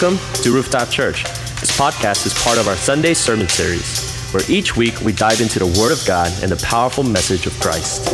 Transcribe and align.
Welcome 0.00 0.42
to 0.44 0.52
Rooftop 0.52 0.90
Church. 0.90 1.24
This 1.58 1.76
podcast 1.76 2.24
is 2.24 2.32
part 2.44 2.56
of 2.56 2.68
our 2.68 2.76
Sunday 2.76 3.14
sermon 3.14 3.48
series, 3.48 4.30
where 4.30 4.44
each 4.48 4.76
week 4.76 5.00
we 5.00 5.12
dive 5.12 5.40
into 5.40 5.58
the 5.58 5.66
Word 5.66 5.90
of 5.90 6.00
God 6.06 6.32
and 6.40 6.52
the 6.52 6.64
powerful 6.64 7.02
message 7.02 7.46
of 7.48 7.58
Christ. 7.58 8.08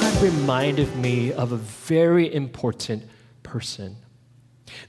God 0.00 0.20
reminded 0.20 0.96
me 0.96 1.32
of 1.32 1.52
a 1.52 1.56
very 1.56 2.34
important 2.34 3.04
person. 3.44 3.94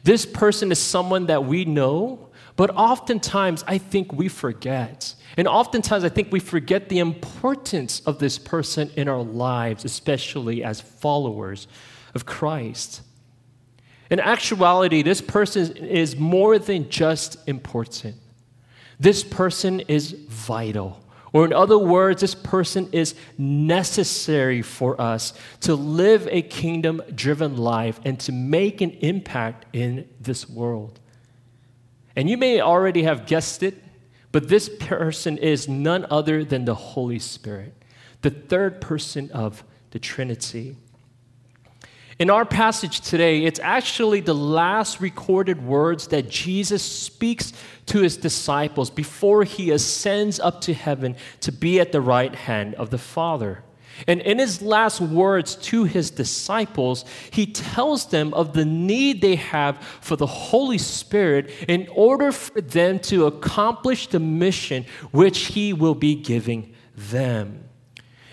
This 0.04 0.26
person 0.26 0.72
is 0.72 0.80
someone 0.80 1.28
that 1.28 1.46
we 1.46 1.64
know, 1.64 2.29
but 2.60 2.76
oftentimes 2.76 3.64
I 3.70 3.78
think 3.78 4.12
we 4.12 4.28
forget. 4.28 5.16
And 5.38 5.48
oftentimes 5.48 6.04
I 6.04 6.10
think 6.10 6.30
we 6.30 6.42
forget 6.42 6.90
the 6.90 7.00
importance 7.00 8.02
of 8.02 8.20
this 8.20 8.38
person 8.38 8.92
in 8.98 9.08
our 9.08 9.22
lives, 9.22 9.86
especially 9.86 10.62
as 10.62 10.82
followers 10.82 11.70
of 12.14 12.26
Christ. 12.26 13.02
In 14.10 14.20
actuality, 14.20 15.04
this 15.04 15.22
person 15.22 15.78
is 15.78 16.18
more 16.18 16.60
than 16.60 16.90
just 16.90 17.38
important. 17.48 18.18
This 19.00 19.24
person 19.24 19.80
is 19.88 20.12
vital. 20.28 21.02
Or, 21.32 21.46
in 21.46 21.54
other 21.54 21.78
words, 21.78 22.20
this 22.20 22.36
person 22.36 22.90
is 22.92 23.16
necessary 23.38 24.64
for 24.64 25.00
us 25.00 25.32
to 25.62 25.76
live 25.76 26.28
a 26.30 26.42
kingdom 26.42 27.02
driven 27.16 27.56
life 27.56 28.02
and 28.04 28.20
to 28.20 28.34
make 28.34 28.82
an 28.82 28.92
impact 29.00 29.66
in 29.72 30.10
this 30.20 30.50
world. 30.50 30.99
And 32.20 32.30
you 32.30 32.36
may 32.36 32.60
already 32.60 33.04
have 33.04 33.26
guessed 33.26 33.64
it, 33.64 33.82
but 34.34 34.50
this 34.50 34.68
person 34.78 35.38
is 35.38 35.70
none 35.70 36.06
other 36.10 36.44
than 36.44 36.66
the 36.66 36.76
Holy 36.76 37.18
Spirit, 37.18 37.74
the 38.24 38.30
third 38.30 38.82
person 38.82 39.32
of 39.32 39.64
the 39.92 40.00
Trinity. 40.00 40.76
In 42.20 42.30
our 42.30 42.44
passage 42.44 43.00
today, 43.00 43.46
it's 43.46 43.62
actually 43.62 44.20
the 44.20 44.36
last 44.36 45.00
recorded 45.00 45.66
words 45.66 46.08
that 46.08 46.30
Jesus 46.30 46.84
speaks 46.84 47.54
to 47.86 48.02
his 48.02 48.18
disciples 48.18 48.90
before 48.90 49.46
he 49.46 49.72
ascends 49.72 50.42
up 50.42 50.60
to 50.60 50.74
heaven 50.74 51.16
to 51.40 51.54
be 51.54 51.80
at 51.80 51.94
the 51.94 52.02
right 52.02 52.36
hand 52.36 52.76
of 52.76 52.90
the 52.90 52.98
Father. 52.98 53.64
And 54.08 54.22
in 54.22 54.40
his 54.40 54.62
last 54.62 55.02
words 55.02 55.56
to 55.56 55.84
his 55.84 56.12
disciples, 56.12 57.06
he 57.32 57.46
tells 57.46 58.08
them 58.08 58.34
of 58.34 58.54
the 58.54 58.66
need 58.66 59.22
they 59.22 59.36
have 59.36 59.78
for 60.02 60.16
the 60.16 60.28
Holy 60.28 60.78
Spirit 60.78 61.50
in 61.68 61.88
order 61.92 62.32
for 62.32 62.62
them 62.62 63.00
to 63.00 63.26
accomplish 63.26 64.08
the 64.08 64.20
mission 64.20 64.86
which 65.12 65.46
he 65.48 65.74
will 65.74 65.96
be 65.96 66.16
giving 66.16 66.74
them. 66.96 67.64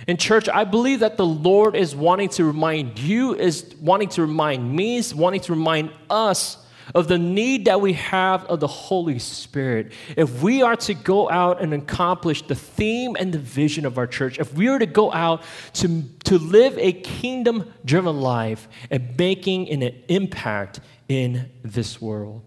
In 0.06 0.16
church, 0.16 0.48
I 0.48 0.64
believe 0.64 1.00
that 1.00 1.16
the 1.16 1.26
Lord 1.26 1.74
is 1.74 1.96
wanting 1.96 2.28
to 2.30 2.44
remind 2.44 2.98
you, 2.98 3.34
is 3.34 3.74
wanting 3.80 4.08
to 4.10 4.22
remind 4.22 4.72
me, 4.74 4.98
is 4.98 5.14
wanting 5.14 5.40
to 5.40 5.52
remind 5.52 5.90
us 6.08 6.58
of 6.94 7.08
the 7.08 7.18
need 7.18 7.64
that 7.66 7.80
we 7.80 7.94
have 7.94 8.44
of 8.44 8.60
the 8.60 8.66
Holy 8.66 9.18
Spirit. 9.18 9.92
If 10.16 10.42
we 10.42 10.62
are 10.62 10.76
to 10.76 10.94
go 10.94 11.28
out 11.30 11.60
and 11.60 11.74
accomplish 11.74 12.42
the 12.42 12.54
theme 12.54 13.16
and 13.18 13.32
the 13.32 13.38
vision 13.38 13.86
of 13.86 13.98
our 13.98 14.06
church, 14.06 14.38
if 14.38 14.54
we 14.54 14.68
are 14.68 14.78
to 14.78 14.86
go 14.86 15.12
out 15.12 15.42
to, 15.74 16.02
to 16.24 16.38
live 16.38 16.78
a 16.78 16.92
kingdom 16.92 17.72
driven 17.84 18.20
life 18.20 18.68
and 18.90 19.16
making 19.16 19.70
an 19.70 19.82
impact 20.08 20.80
in 21.08 21.50
this 21.62 22.00
world. 22.00 22.42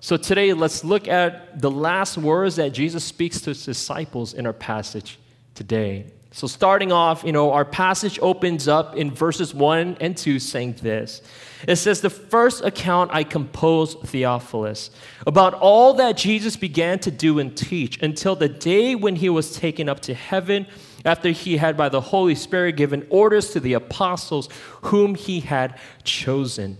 So 0.00 0.16
today, 0.16 0.52
let's 0.52 0.84
look 0.84 1.08
at 1.08 1.60
the 1.60 1.70
last 1.70 2.18
words 2.18 2.56
that 2.56 2.72
Jesus 2.72 3.04
speaks 3.04 3.40
to 3.42 3.50
his 3.50 3.64
disciples 3.64 4.32
in 4.32 4.46
our 4.46 4.52
passage 4.52 5.18
today. 5.54 6.06
So, 6.30 6.46
starting 6.46 6.92
off, 6.92 7.24
you 7.24 7.32
know, 7.32 7.52
our 7.52 7.64
passage 7.64 8.18
opens 8.20 8.68
up 8.68 8.94
in 8.94 9.10
verses 9.10 9.54
1 9.54 9.96
and 10.00 10.16
2 10.16 10.38
saying 10.38 10.76
this. 10.82 11.22
It 11.66 11.76
says, 11.76 12.00
The 12.02 12.10
first 12.10 12.62
account 12.62 13.10
I 13.14 13.24
composed, 13.24 14.00
Theophilus, 14.00 14.90
about 15.26 15.54
all 15.54 15.94
that 15.94 16.18
Jesus 16.18 16.54
began 16.56 16.98
to 17.00 17.10
do 17.10 17.38
and 17.38 17.56
teach 17.56 18.02
until 18.02 18.36
the 18.36 18.48
day 18.48 18.94
when 18.94 19.16
he 19.16 19.30
was 19.30 19.56
taken 19.56 19.88
up 19.88 20.00
to 20.00 20.14
heaven, 20.14 20.66
after 21.04 21.30
he 21.30 21.56
had 21.56 21.76
by 21.76 21.88
the 21.88 22.00
Holy 22.00 22.34
Spirit 22.34 22.76
given 22.76 23.06
orders 23.08 23.50
to 23.52 23.60
the 23.60 23.72
apostles 23.72 24.50
whom 24.82 25.14
he 25.14 25.40
had 25.40 25.78
chosen. 26.04 26.76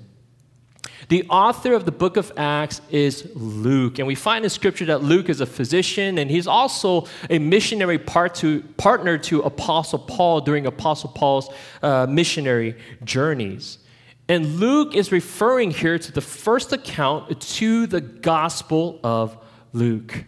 The 1.09 1.25
author 1.31 1.73
of 1.73 1.87
the 1.87 1.93
book 1.93 2.19
of 2.19 2.31
Acts 2.37 2.83
is 2.91 3.31
Luke. 3.35 3.99
And 3.99 4.07
we 4.07 4.15
find 4.15 4.45
in 4.45 4.51
scripture 4.51 4.85
that 4.87 5.03
Luke 5.03 5.31
is 5.31 5.41
a 5.41 5.47
physician 5.47 6.19
and 6.19 6.31
he's 6.31 6.47
also 6.47 7.07
a 7.31 7.39
missionary 7.39 7.99
part 7.99 8.35
to, 8.37 8.61
partner 8.77 9.17
to 9.19 9.41
Apostle 9.41 10.01
Paul 10.01 10.43
during 10.43 10.67
Apostle 10.67 11.11
Paul's 11.11 11.49
uh, 11.83 12.07
missionary 12.07 12.77
journeys. 13.05 13.79
And 14.29 14.57
Luke 14.57 14.95
is 14.95 15.11
referring 15.11 15.71
here 15.71 15.99
to 15.99 16.13
the 16.13 16.21
first 16.21 16.75
account 16.75 17.41
to 17.41 17.87
the 17.87 18.03
Gospel 18.03 19.01
of 19.03 19.39
Luke. 19.73 20.25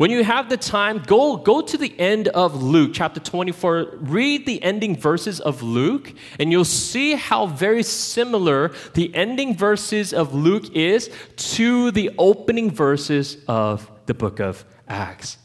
When 0.00 0.10
you 0.10 0.24
have 0.24 0.48
the 0.48 0.56
time, 0.56 1.02
go, 1.06 1.36
go 1.36 1.60
to 1.60 1.76
the 1.76 1.92
end 2.00 2.28
of 2.28 2.62
Luke, 2.62 2.92
chapter 2.94 3.20
24. 3.20 3.96
Read 3.98 4.46
the 4.46 4.62
ending 4.62 4.96
verses 4.96 5.40
of 5.40 5.62
Luke, 5.62 6.14
and 6.38 6.50
you'll 6.50 6.64
see 6.64 7.16
how 7.16 7.44
very 7.44 7.82
similar 7.82 8.72
the 8.94 9.14
ending 9.14 9.54
verses 9.54 10.14
of 10.14 10.32
Luke 10.32 10.74
is 10.74 11.10
to 11.36 11.90
the 11.90 12.12
opening 12.16 12.70
verses 12.70 13.36
of 13.46 13.90
the 14.06 14.14
book 14.14 14.40
of 14.40 14.64
Acts. 14.88 15.36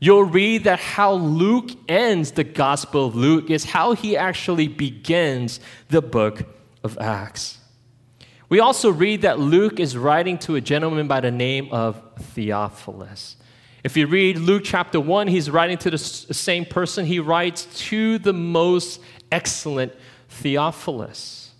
You'll 0.00 0.24
read 0.24 0.64
that 0.64 0.80
how 0.80 1.12
Luke 1.12 1.68
ends 1.86 2.32
the 2.32 2.44
Gospel 2.44 3.08
of 3.08 3.14
Luke 3.14 3.50
is 3.50 3.66
how 3.66 3.92
he 3.92 4.16
actually 4.16 4.68
begins 4.68 5.60
the 5.90 6.00
book 6.00 6.44
of 6.82 6.96
Acts. 6.96 7.58
We 8.48 8.58
also 8.58 8.90
read 8.90 9.20
that 9.20 9.38
Luke 9.38 9.78
is 9.78 9.98
writing 9.98 10.38
to 10.38 10.56
a 10.56 10.62
gentleman 10.62 11.08
by 11.08 11.20
the 11.20 11.30
name 11.30 11.68
of 11.72 12.00
Theophilus. 12.18 13.36
If 13.84 13.96
you 13.96 14.06
read 14.06 14.38
Luke 14.38 14.62
chapter 14.64 15.00
1, 15.00 15.28
he's 15.28 15.50
writing 15.50 15.78
to 15.78 15.90
the 15.90 15.98
same 15.98 16.64
person. 16.64 17.06
He 17.06 17.20
writes 17.20 17.66
to 17.86 18.18
the 18.18 18.32
most 18.32 19.00
excellent 19.30 19.92
Theophilus. 20.28 21.52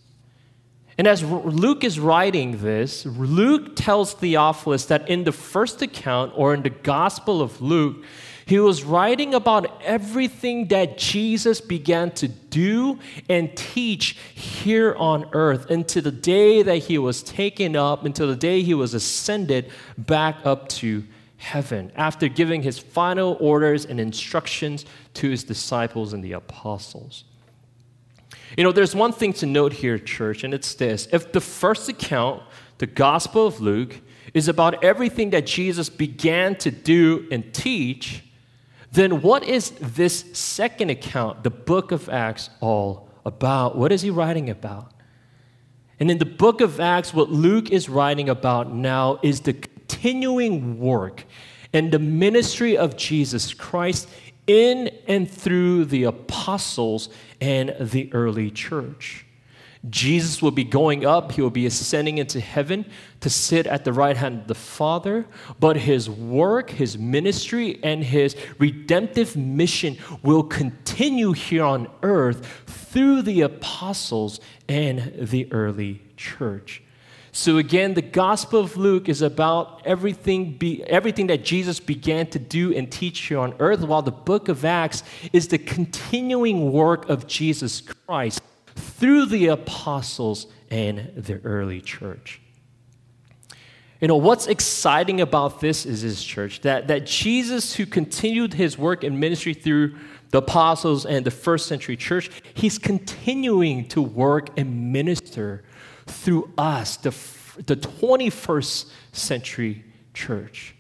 And 0.99 1.07
as 1.07 1.23
Luke 1.23 1.85
is 1.85 2.01
writing 2.01 2.59
this, 2.59 3.07
Luke 3.07 3.77
tells 3.77 4.15
Theophilus 4.15 4.87
that 4.87 5.09
in 5.09 5.23
the 5.23 5.31
first 5.31 5.81
account, 5.81 6.33
or 6.35 6.55
in 6.55 6.63
the 6.63 6.71
Gospel 6.71 7.41
of 7.41 7.63
Luke, 7.63 8.05
he 8.47 8.59
was 8.59 8.83
writing 8.83 9.33
about 9.35 9.81
everything 9.83 10.69
that 10.69 10.99
Jesus 10.99 11.61
began 11.61 12.11
to 12.13 12.27
do 12.27 12.99
and 13.29 13.57
teach 13.57 14.17
here 14.35 14.97
on 14.97 15.29
earth 15.35 15.71
until 15.71 16.03
the 16.03 16.11
day 16.11 16.63
that 16.63 16.79
he 16.79 16.99
was 16.99 17.23
taken 17.23 17.77
up, 17.77 18.05
until 18.05 18.27
the 18.27 18.35
day 18.35 18.63
he 18.63 18.75
was 18.75 18.93
ascended 18.93 19.71
back 19.97 20.45
up 20.45 20.69
to 20.71 21.05
heaven 21.39 21.91
after 21.97 22.29
giving 22.29 22.63
his 22.63 22.79
final 22.79 23.37
orders 23.41 23.87
and 23.87 23.99
instructions 23.99 24.85
to 25.15 25.31
his 25.31 25.45
disciples 25.45 26.13
and 26.13 26.23
the 26.23 26.33
apostles. 26.33 27.25
You 28.57 28.65
know, 28.65 28.73
there's 28.73 28.95
one 28.95 29.13
thing 29.13 29.33
to 29.35 29.47
note 29.47 29.73
here, 29.73 29.99
church, 29.99 30.45
and 30.45 30.53
it's 30.53 30.75
this. 30.75 31.09
If 31.13 31.33
the 31.33 31.41
first 31.41 31.89
account, 31.89 32.43
the 32.79 32.87
Gospel 32.87 33.47
of 33.47 33.61
Luke, 33.61 34.01
is 34.35 34.49
about 34.49 34.83
everything 34.85 35.31
that 35.31 35.47
Jesus 35.47 35.89
began 35.89 36.57
to 36.57 36.71
do 36.71 37.27
and 37.31 37.53
teach, 37.55 38.25
then 38.91 39.23
what 39.23 39.45
is 39.45 39.71
this 39.81 40.25
second 40.33 40.91
account, 40.91 41.45
the 41.45 41.51
book 41.51 41.93
of 41.93 42.09
Acts, 42.09 42.51
all 42.61 43.09
about? 43.25 43.77
What 43.77 43.93
is 43.93 44.03
he 44.03 44.11
writing 44.11 44.51
about? 44.51 44.93
And 46.01 46.11
in 46.11 46.19
the 46.19 46.27
book 46.27 46.61
of 46.61 46.81
Acts, 46.81 47.13
what 47.13 47.31
Luke 47.31 47.71
is 47.71 47.89
writing 47.89 48.29
about 48.29 48.73
now 48.73 49.19
is 49.23 49.41
the 49.41 49.57
continuing 49.89 50.79
work 50.79 51.25
and 51.73 51.93
the 51.93 51.99
ministry 51.99 52.77
of 52.77 52.97
Jesus 52.97 53.55
Christ 53.55 54.09
in 54.47 54.91
and 55.07 55.31
through 55.31 55.87
the 55.87 56.05
apostles 56.05 57.09
and 57.41 57.75
the 57.81 58.13
early 58.13 58.51
church. 58.51 59.25
Jesus 59.89 60.43
will 60.43 60.51
be 60.51 60.65
going 60.65 61.07
up, 61.07 61.33
he 61.33 61.41
will 61.41 61.51
be 61.51 61.67
ascending 61.67 62.19
into 62.19 62.41
heaven 62.41 62.85
to 63.21 63.31
sit 63.31 63.67
at 63.67 63.85
the 63.85 63.93
right 63.93 64.17
hand 64.17 64.43
of 64.43 64.49
the 64.49 64.55
Father. 64.55 65.27
But 65.61 65.77
his 65.77 66.11
work, 66.11 66.71
his 66.71 66.99
ministry, 66.99 67.79
and 67.83 68.03
his 68.03 68.37
redemptive 68.59 69.37
mission 69.37 69.97
will 70.23 70.43
continue 70.43 71.33
here 71.33 71.65
on 71.65 71.89
earth 72.03 72.65
through 72.67 73.23
the 73.23 73.43
apostles 73.43 74.41
and 74.69 75.13
the 75.17 75.51
early 75.53 76.03
church. 76.17 76.83
So 77.39 77.59
again, 77.59 77.95
the 77.95 78.03
Gospel 78.03 78.59
of 78.59 78.77
Luke 78.77 79.09
is 79.09 79.23
about 79.23 79.83
everything, 79.85 80.59
be, 80.59 80.83
everything 80.83 81.29
that 81.29 81.45
Jesus 81.45 81.79
began 81.79 82.27
to 82.31 82.39
do 82.41 82.75
and 82.75 82.91
teach 82.91 83.21
here 83.21 83.39
on 83.39 83.55
earth, 83.61 83.79
while 83.83 84.03
the 84.03 84.11
book 84.11 84.49
of 84.49 84.65
Acts 84.65 85.05
is 85.33 85.47
the 85.47 85.57
continuing 85.57 86.73
work 86.73 87.09
of 87.09 87.29
Jesus 87.29 87.81
Christ 87.81 88.43
through 88.75 89.27
the 89.27 89.47
apostles 89.47 90.49
and 90.73 91.13
the 91.17 91.41
early 91.45 91.81
church. 91.81 92.41
You 94.01 94.09
know, 94.09 94.17
what's 94.17 94.49
exciting 94.49 95.21
about 95.21 95.61
this 95.61 95.87
is 95.87 96.03
this 96.03 96.25
church 96.25 96.63
that, 96.63 96.89
that 96.89 97.07
Jesus, 97.07 97.77
who 97.77 97.87
continued 97.87 98.55
his 98.55 98.77
work 98.77 99.05
and 99.05 99.21
ministry 99.21 99.55
through 99.55 99.97
the 100.31 100.39
apostles 100.39 101.07
and 101.07 101.25
the 101.25 101.31
first 101.31 101.69
century 101.69 101.97
church, 101.97 102.33
he's 102.55 102.79
continuing 102.79 103.87
to 103.91 104.03
work 104.03 104.59
and 104.59 104.93
minister 104.93 105.63
through 106.11 106.53
us, 106.57 106.97
the, 106.97 107.11
the 107.63 107.77
21st 107.77 108.91
century 109.13 109.85
church. 110.15 110.75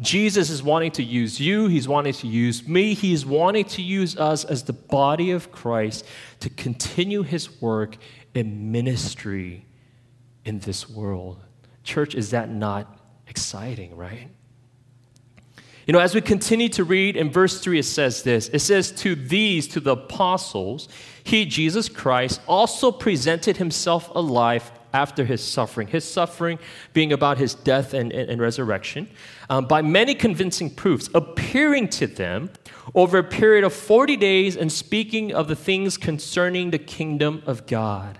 Jesus 0.00 0.50
is 0.50 0.62
wanting 0.62 0.90
to 0.92 1.02
use 1.02 1.38
you, 1.38 1.68
he's 1.68 1.86
wanting 1.86 2.12
to 2.14 2.26
use 2.26 2.66
me, 2.66 2.94
he's 2.94 3.24
wanting 3.24 3.64
to 3.66 3.82
use 3.82 4.16
us 4.16 4.44
as 4.44 4.64
the 4.64 4.72
body 4.72 5.30
of 5.30 5.52
Christ 5.52 6.04
to 6.40 6.50
continue 6.50 7.22
his 7.22 7.60
work 7.60 7.96
in 8.34 8.72
ministry 8.72 9.64
in 10.44 10.58
this 10.60 10.88
world. 10.88 11.38
Church, 11.84 12.14
is 12.14 12.30
that 12.30 12.50
not 12.50 12.98
exciting, 13.28 13.96
right? 13.96 14.28
You 15.86 15.92
know, 15.92 15.98
as 15.98 16.14
we 16.14 16.20
continue 16.20 16.68
to 16.70 16.84
read 16.84 17.16
in 17.16 17.30
verse 17.30 17.60
3, 17.60 17.78
it 17.80 17.84
says 17.84 18.22
this 18.22 18.48
it 18.48 18.60
says, 18.60 18.92
To 18.92 19.14
these, 19.14 19.68
to 19.68 19.80
the 19.80 19.92
apostles, 19.92 20.88
he, 21.24 21.44
Jesus 21.44 21.88
Christ, 21.88 22.40
also 22.46 22.90
presented 22.90 23.56
himself 23.56 24.10
alive 24.14 24.70
after 24.92 25.24
his 25.24 25.42
suffering. 25.42 25.88
His 25.88 26.04
suffering 26.04 26.58
being 26.92 27.12
about 27.12 27.38
his 27.38 27.54
death 27.54 27.94
and, 27.94 28.12
and, 28.12 28.30
and 28.30 28.40
resurrection, 28.40 29.08
um, 29.48 29.66
by 29.66 29.82
many 29.82 30.14
convincing 30.14 30.70
proofs, 30.70 31.08
appearing 31.14 31.88
to 31.88 32.06
them 32.06 32.50
over 32.94 33.18
a 33.18 33.24
period 33.24 33.64
of 33.64 33.72
40 33.72 34.16
days 34.16 34.56
and 34.56 34.70
speaking 34.70 35.32
of 35.32 35.48
the 35.48 35.56
things 35.56 35.96
concerning 35.96 36.70
the 36.70 36.78
kingdom 36.78 37.42
of 37.46 37.66
God. 37.66 38.18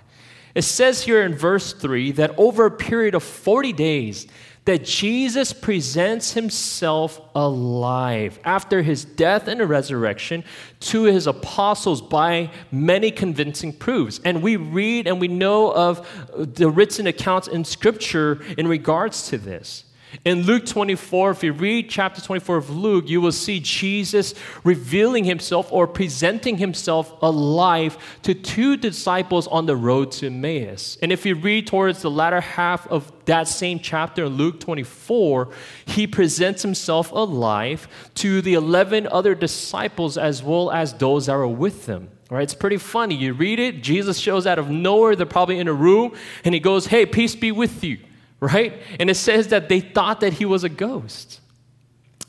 It 0.55 0.63
says 0.63 1.03
here 1.03 1.23
in 1.23 1.35
verse 1.35 1.73
3 1.73 2.13
that 2.13 2.35
over 2.39 2.67
a 2.67 2.71
period 2.71 3.15
of 3.15 3.23
40 3.23 3.73
days, 3.73 4.27
that 4.65 4.85
Jesus 4.85 5.53
presents 5.53 6.33
himself 6.33 7.21
alive 7.35 8.39
after 8.45 8.83
his 8.83 9.05
death 9.05 9.49
and 9.49 9.61
resurrection 9.69 10.45
to 10.79 11.05
his 11.05 11.27
apostles 11.27 12.01
by 12.01 12.51
many 12.71 13.11
convincing 13.11 13.73
proofs. 13.73 14.21
And 14.25 14.41
we 14.41 14.57
read 14.57 15.09
and 15.09 15.21
we 15.21 15.29
know 15.29 15.73
of 15.73 16.07
the 16.37 16.71
written 16.71 17.09
accounts 17.09 17.49
in 17.49 17.65
Scripture 17.65 18.41
in 18.57 18.69
regards 18.69 19.29
to 19.31 19.39
this. 19.39 19.85
In 20.25 20.43
Luke 20.43 20.67
24, 20.67 21.31
if 21.31 21.43
you 21.43 21.53
read 21.53 21.89
chapter 21.89 22.21
24 22.21 22.57
of 22.59 22.71
Luke, 22.71 23.09
you 23.09 23.21
will 23.21 23.33
see 23.33 23.61
Jesus 23.61 24.35
revealing 24.63 25.25
himself 25.25 25.73
or 25.73 25.87
presenting 25.87 26.59
himself 26.59 27.15
alive 27.23 27.97
to 28.23 28.35
two 28.35 28.77
disciples 28.77 29.47
on 29.49 29.65
the 29.65 29.75
road 29.75 30.13
to 30.13 30.27
Emmaus. 30.27 30.99
And 31.01 31.13
if 31.13 31.25
you 31.25 31.35
read 31.35 31.67
towards 31.67 32.03
the 32.03 32.11
latter 32.11 32.41
half 32.41 32.87
of 32.89 33.11
that 33.25 33.49
same 33.49 33.79
chapter 33.79 34.25
in 34.25 34.37
Luke 34.37 34.61
24, 34.61 35.49
he 35.87 36.07
presents 36.07 36.61
himself 36.61 37.11
alive 37.13 37.89
to 38.17 38.43
the 38.43 38.55
11 38.55 39.09
other 39.11 39.35
disciples 39.35 40.19
as 40.19 40.43
well 40.43 40.71
as 40.71 40.93
those 40.95 41.27
that 41.27 41.33
are 41.33 41.47
with 41.49 41.87
them. 41.87 42.11
Right? 42.31 42.43
It's 42.43 42.55
pretty 42.55 42.79
funny. 42.79 43.15
You 43.15 43.35
read 43.35 43.59
it, 43.59 43.83
Jesus 43.83 44.19
shows 44.19 44.47
out 44.47 44.59
of 44.59 44.71
nowhere, 44.71 45.17
they're 45.17 45.27
probably 45.27 45.59
in 45.59 45.69
a 45.69 45.73
room, 45.73 46.15
and 46.45 46.55
he 46.55 46.61
goes, 46.61 46.87
Hey, 46.87 47.05
peace 47.07 47.35
be 47.35 47.53
with 47.53 47.83
you 47.85 47.99
right? 48.43 48.75
And 48.99 49.09
it 49.09 49.15
says 49.15 49.49
that 49.49 49.69
they 49.69 49.81
thought 49.81 50.21
that 50.21 50.35
he 50.35 50.45
was 50.45 50.65
a 50.65 50.69
ghost. 50.69 51.41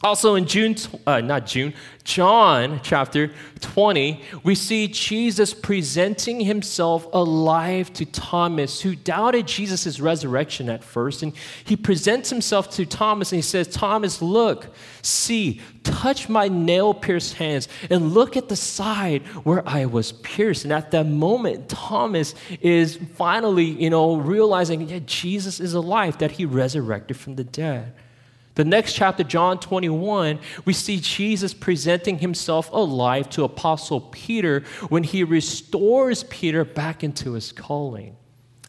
Also 0.03 0.35
in 0.35 0.45
June, 0.45 0.75
uh, 1.07 1.21
not 1.21 1.47
June, 1.47 1.73
John 2.03 2.81
chapter 2.83 3.31
20, 3.61 4.21
we 4.43 4.53
see 4.53 4.89
Jesus 4.89 5.53
presenting 5.53 6.41
himself 6.41 7.07
alive 7.13 7.93
to 7.93 8.05
Thomas, 8.05 8.81
who 8.81 8.95
doubted 8.95 9.47
Jesus' 9.47 10.01
resurrection 10.01 10.67
at 10.67 10.83
first. 10.83 11.23
And 11.23 11.31
he 11.63 11.77
presents 11.77 12.29
himself 12.29 12.69
to 12.71 12.85
Thomas 12.85 13.31
and 13.31 13.37
he 13.37 13.41
says, 13.41 13.69
Thomas, 13.69 14.21
look, 14.21 14.75
see, 15.01 15.61
touch 15.85 16.27
my 16.27 16.49
nail 16.49 16.93
pierced 16.93 17.35
hands, 17.35 17.69
and 17.89 18.13
look 18.13 18.35
at 18.35 18.49
the 18.49 18.57
side 18.57 19.25
where 19.45 19.65
I 19.65 19.85
was 19.85 20.11
pierced. 20.11 20.65
And 20.65 20.73
at 20.73 20.91
that 20.91 21.05
moment, 21.05 21.69
Thomas 21.69 22.35
is 22.59 22.97
finally, 23.15 23.63
you 23.63 23.89
know, 23.89 24.17
realizing, 24.17 24.89
yeah, 24.89 24.99
Jesus 25.05 25.61
is 25.61 25.73
alive, 25.73 26.17
that 26.17 26.31
he 26.31 26.45
resurrected 26.45 27.15
from 27.15 27.35
the 27.35 27.45
dead. 27.45 27.93
The 28.55 28.65
next 28.65 28.93
chapter, 28.93 29.23
John 29.23 29.59
21, 29.59 30.39
we 30.65 30.73
see 30.73 30.99
Jesus 30.99 31.53
presenting 31.53 32.19
himself 32.19 32.71
alive 32.71 33.29
to 33.31 33.43
Apostle 33.43 34.01
Peter 34.01 34.63
when 34.89 35.03
he 35.03 35.23
restores 35.23 36.23
Peter 36.25 36.63
back 36.63 37.03
into 37.03 37.33
his 37.33 37.51
calling. 37.51 38.15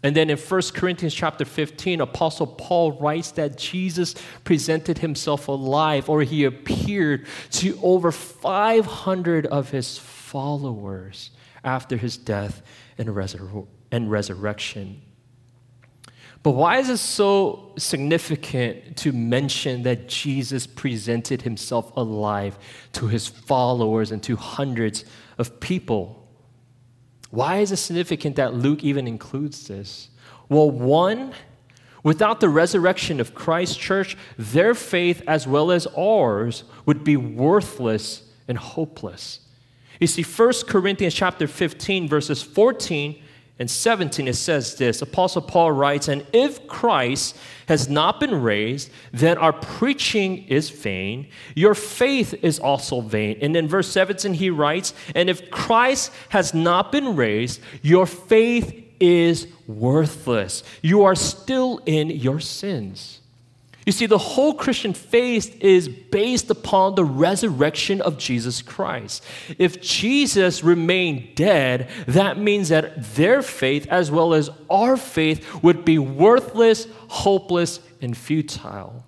And 0.02 0.14
then 0.14 0.28
in 0.28 0.36
1 0.36 0.62
Corinthians 0.74 1.14
chapter 1.14 1.46
15, 1.46 2.00
Apostle 2.02 2.46
Paul 2.46 2.92
writes 2.92 3.30
that 3.32 3.56
Jesus 3.56 4.14
presented 4.44 4.98
himself 4.98 5.48
alive 5.48 6.10
or 6.10 6.22
he 6.22 6.44
appeared 6.44 7.26
to 7.52 7.78
over 7.82 8.12
500 8.12 9.46
of 9.46 9.70
his 9.70 9.96
followers 9.96 11.30
after 11.62 11.96
his 11.96 12.18
death 12.18 12.62
and, 12.98 13.08
and 13.90 14.10
resurrection. 14.10 15.00
But 16.44 16.50
why 16.50 16.76
is 16.76 16.90
it 16.90 16.98
so 16.98 17.72
significant 17.78 18.98
to 18.98 19.12
mention 19.12 19.82
that 19.84 20.08
Jesus 20.08 20.66
presented 20.66 21.40
himself 21.40 21.90
alive 21.96 22.58
to 22.92 23.08
his 23.08 23.26
followers 23.26 24.12
and 24.12 24.22
to 24.24 24.36
hundreds 24.36 25.06
of 25.38 25.58
people? 25.58 26.28
Why 27.30 27.60
is 27.60 27.72
it 27.72 27.78
significant 27.78 28.36
that 28.36 28.52
Luke 28.52 28.84
even 28.84 29.08
includes 29.08 29.68
this? 29.68 30.10
Well, 30.50 30.70
one, 30.70 31.32
without 32.02 32.40
the 32.40 32.50
resurrection 32.50 33.20
of 33.20 33.34
Christ 33.34 33.80
church, 33.80 34.14
their 34.36 34.74
faith 34.74 35.22
as 35.26 35.46
well 35.46 35.72
as 35.72 35.86
ours 35.96 36.64
would 36.84 37.04
be 37.04 37.16
worthless 37.16 38.22
and 38.46 38.58
hopeless. 38.58 39.40
You 39.98 40.08
see, 40.08 40.22
1 40.22 40.52
Corinthians 40.68 41.14
chapter 41.14 41.46
15, 41.46 42.06
verses 42.06 42.42
14 42.42 43.22
and 43.58 43.70
17, 43.70 44.26
it 44.26 44.34
says 44.34 44.74
this 44.74 45.00
Apostle 45.00 45.42
Paul 45.42 45.70
writes, 45.70 46.08
And 46.08 46.26
if 46.32 46.66
Christ 46.66 47.36
has 47.68 47.88
not 47.88 48.18
been 48.18 48.42
raised, 48.42 48.90
then 49.12 49.38
our 49.38 49.52
preaching 49.52 50.44
is 50.48 50.70
vain. 50.70 51.28
Your 51.54 51.74
faith 51.74 52.34
is 52.42 52.58
also 52.58 53.00
vain. 53.00 53.38
And 53.40 53.56
in 53.56 53.68
verse 53.68 53.88
17, 53.88 54.34
he 54.34 54.50
writes, 54.50 54.92
And 55.14 55.30
if 55.30 55.50
Christ 55.50 56.10
has 56.30 56.52
not 56.52 56.90
been 56.90 57.14
raised, 57.14 57.60
your 57.80 58.06
faith 58.06 58.84
is 58.98 59.46
worthless. 59.68 60.64
You 60.82 61.04
are 61.04 61.14
still 61.14 61.80
in 61.86 62.10
your 62.10 62.40
sins. 62.40 63.20
You 63.86 63.92
see, 63.92 64.06
the 64.06 64.18
whole 64.18 64.54
Christian 64.54 64.94
faith 64.94 65.60
is 65.60 65.88
based 65.88 66.50
upon 66.50 66.94
the 66.94 67.04
resurrection 67.04 68.00
of 68.00 68.16
Jesus 68.16 68.62
Christ. 68.62 69.24
If 69.58 69.82
Jesus 69.82 70.64
remained 70.64 71.34
dead, 71.34 71.90
that 72.06 72.38
means 72.38 72.70
that 72.70 73.14
their 73.14 73.42
faith, 73.42 73.86
as 73.90 74.10
well 74.10 74.32
as 74.32 74.48
our 74.70 74.96
faith, 74.96 75.62
would 75.62 75.84
be 75.84 75.98
worthless, 75.98 76.86
hopeless, 77.08 77.80
and 78.00 78.16
futile. 78.16 79.04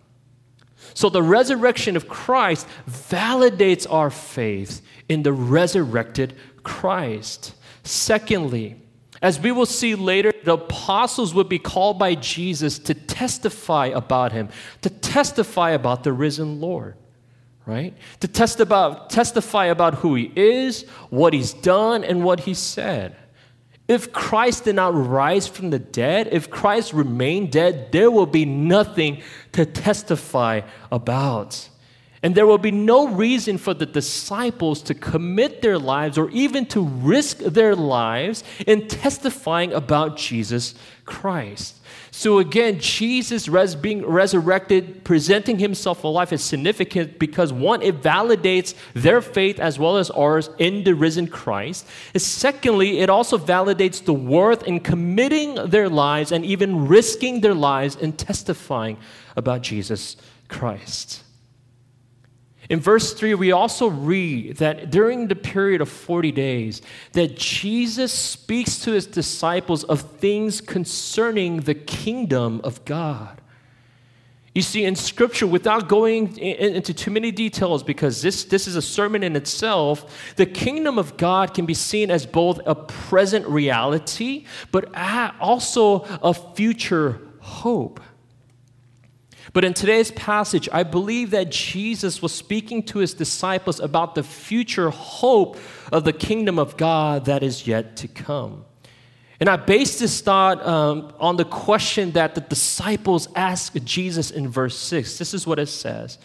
So 0.93 1.09
the 1.09 1.23
resurrection 1.23 1.97
of 1.97 2.09
Christ 2.09 2.67
validates 2.89 3.87
our 3.91 4.11
faith 4.11 4.83
in 5.09 5.23
the 5.23 5.33
resurrected 5.33 6.35
Christ. 6.63 7.55
Secondly, 7.83 8.77
as 9.27 9.41
we 9.41 9.51
will 9.51 9.67
see 9.67 9.97
later, 9.97 10.33
the 10.45 10.53
apostles 10.53 11.35
would 11.35 11.49
be 11.49 11.59
called 11.59 11.99
by 11.99 12.15
Jesus 12.15 12.79
to 12.79 12.95
testify 12.95 13.87
about 13.87 14.31
him, 14.31 14.49
to 14.83 14.89
testify 14.89 15.71
about 15.71 16.05
the 16.05 16.13
risen 16.13 16.61
Lord, 16.61 16.95
right? 17.67 17.93
To 18.21 18.29
test 18.29 18.61
about, 18.61 19.11
testify 19.11 19.65
about 19.65 19.97
who 19.97 20.15
he 20.15 20.31
is, 20.37 20.89
what 21.11 21.33
he's 21.33 21.53
done, 21.53 22.05
and 22.05 22.23
what 22.23 22.39
he 22.39 22.55
said. 22.55 23.17
If 23.89 24.13
Christ 24.13 24.63
did 24.63 24.77
not 24.77 24.95
rise 24.95 25.49
from 25.49 25.71
the 25.71 25.81
dead, 25.81 26.29
if 26.31 26.49
Christ 26.49 26.93
remained 26.93 27.51
dead, 27.51 27.91
there 27.91 28.13
will 28.13 28.27
be 28.27 28.45
nothing 28.45 29.23
to 29.51 29.67
testify 29.67 30.61
about. 30.93 31.69
And 32.27 32.35
there 32.35 32.45
will 32.45 32.59
be 32.59 32.73
no 32.73 33.07
reason 33.07 33.57
for 33.57 33.73
the 33.73 33.87
disciples 33.87 34.83
to 34.83 34.95
commit 34.95 35.63
their 35.63 35.79
lives 35.79 36.19
or 36.19 36.29
even 36.31 36.67
to 36.67 36.83
risk 36.83 37.39
their 37.39 37.77
lives 37.77 38.43
in 38.67 38.89
testifying 38.89 39.73
about 39.73 40.17
Jesus 40.17 40.75
Christ. 41.05 41.77
So, 42.11 42.41
again, 42.41 42.81
Jesus 42.81 43.47
res- 43.47 43.77
being 43.77 44.05
resurrected, 44.05 45.05
presenting 45.05 45.61
himself 45.61 46.03
alive 46.03 46.33
is 46.33 46.43
significant 46.43 47.21
because 47.21 47.53
one, 47.53 47.81
it 47.81 48.03
validates 48.03 48.75
their 48.95 49.21
faith 49.21 49.61
as 49.61 49.79
well 49.79 49.97
as 49.97 50.11
ours 50.11 50.51
in 50.59 50.83
the 50.83 50.97
risen 50.97 51.29
Christ. 51.29 51.87
And 52.13 52.21
secondly, 52.21 52.99
it 52.99 53.09
also 53.09 53.39
validates 53.39 54.05
the 54.05 54.13
worth 54.13 54.65
in 54.65 54.81
committing 54.81 55.55
their 55.71 55.89
lives 55.89 56.33
and 56.33 56.45
even 56.45 56.89
risking 56.89 57.41
their 57.41 57.55
lives 57.55 57.95
in 57.95 58.15
testifying 58.15 58.97
about 59.37 59.63
Jesus 59.63 60.17
Christ. 60.49 61.23
In 62.69 62.81
verse 62.81 63.13
3, 63.13 63.35
we 63.35 63.53
also 63.53 63.89
read 63.89 64.57
that 64.57 64.91
during 64.91 65.29
the 65.29 65.37
period 65.37 65.81
of 65.81 65.89
40 65.89 66.33
days, 66.33 66.83
that 67.13 67.37
Jesus 67.37 68.13
speaks 68.13 68.79
to 68.79 68.93
his 68.93 69.07
disciples 69.07 69.85
of 69.85 70.01
things 70.01 70.61
concerning 70.61 71.61
the 71.61 71.75
kingdom 71.75 72.61
of 72.65 72.85
God. 72.85 73.41
You 74.57 74.63
see, 74.63 74.85
in 74.85 74.97
Scripture, 74.97 75.47
without 75.47 75.87
going 75.87 76.39
into 76.39 76.95
too 76.95 77.11
many 77.11 77.31
details, 77.31 77.83
because 77.83 78.23
this, 78.23 78.45
this 78.45 78.67
is 78.67 78.75
a 78.75 78.81
sermon 78.81 79.23
in 79.23 79.37
itself, 79.37 80.33
the 80.37 80.47
kingdom 80.47 80.99
of 80.99 81.19
God 81.19 81.53
can 81.53 81.67
be 81.67 81.75
seen 81.75 82.11
as 82.11 82.25
both 82.25 82.59
a 82.65 82.75
present 82.75 83.47
reality, 83.47 84.47
but 84.73 84.89
also 85.41 86.01
a 86.23 86.33
future 86.33 87.21
hope. 87.41 88.01
But 89.57 89.65
in 89.65 89.73
today's 89.73 90.11
passage, 90.11 90.69
I 90.71 90.83
believe 90.83 91.31
that 91.31 91.51
Jesus 91.51 92.21
was 92.21 92.31
speaking 92.31 92.83
to 92.83 92.99
his 92.99 93.15
disciples 93.15 93.81
about 93.81 94.15
the 94.15 94.23
future 94.23 94.91
hope 94.91 95.57
of 95.91 96.05
the 96.05 96.13
kingdom 96.13 96.59
of 96.59 96.77
God 96.77 97.25
that 97.25 97.43
is 97.43 97.67
yet 97.67 97.97
to 97.97 98.07
come. 98.07 98.67
And 99.41 99.49
I 99.49 99.57
base 99.57 99.99
this 99.99 100.21
thought 100.21 100.63
um, 100.67 101.11
on 101.19 101.39
the 101.39 101.47
question 101.47 102.13
that 102.13 102.35
the 102.35 102.43
disciples 102.43 103.29
asked 103.35 103.83
Jesus 103.83 104.31
in 104.31 104.47
verse 104.47 104.77
6. 104.77 105.17
This 105.17 105.33
is 105.33 105.47
what 105.47 105.59
it 105.59 105.69
says. 105.69 106.19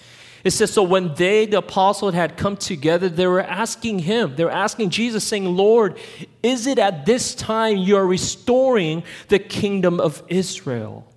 It 0.43 0.51
says, 0.51 0.73
So 0.73 0.83
when 0.83 1.15
they, 1.15 1.45
the 1.45 1.59
apostles, 1.59 2.13
had 2.13 2.35
come 2.35 2.57
together, 2.57 3.07
they 3.07 3.27
were 3.27 3.39
asking 3.39 3.99
him, 3.99 4.35
they 4.35 4.43
were 4.43 4.51
asking 4.51 4.89
Jesus, 4.89 5.23
saying, 5.23 5.45
Lord, 5.45 5.97
is 6.43 6.67
it 6.67 6.79
at 6.79 7.05
this 7.05 7.33
time 7.33 7.77
you 7.77 7.95
are 7.95 8.05
restoring 8.05 9.03
the 9.29 9.39
kingdom 9.39 10.01
of 10.01 10.21
Israel? 10.27 11.07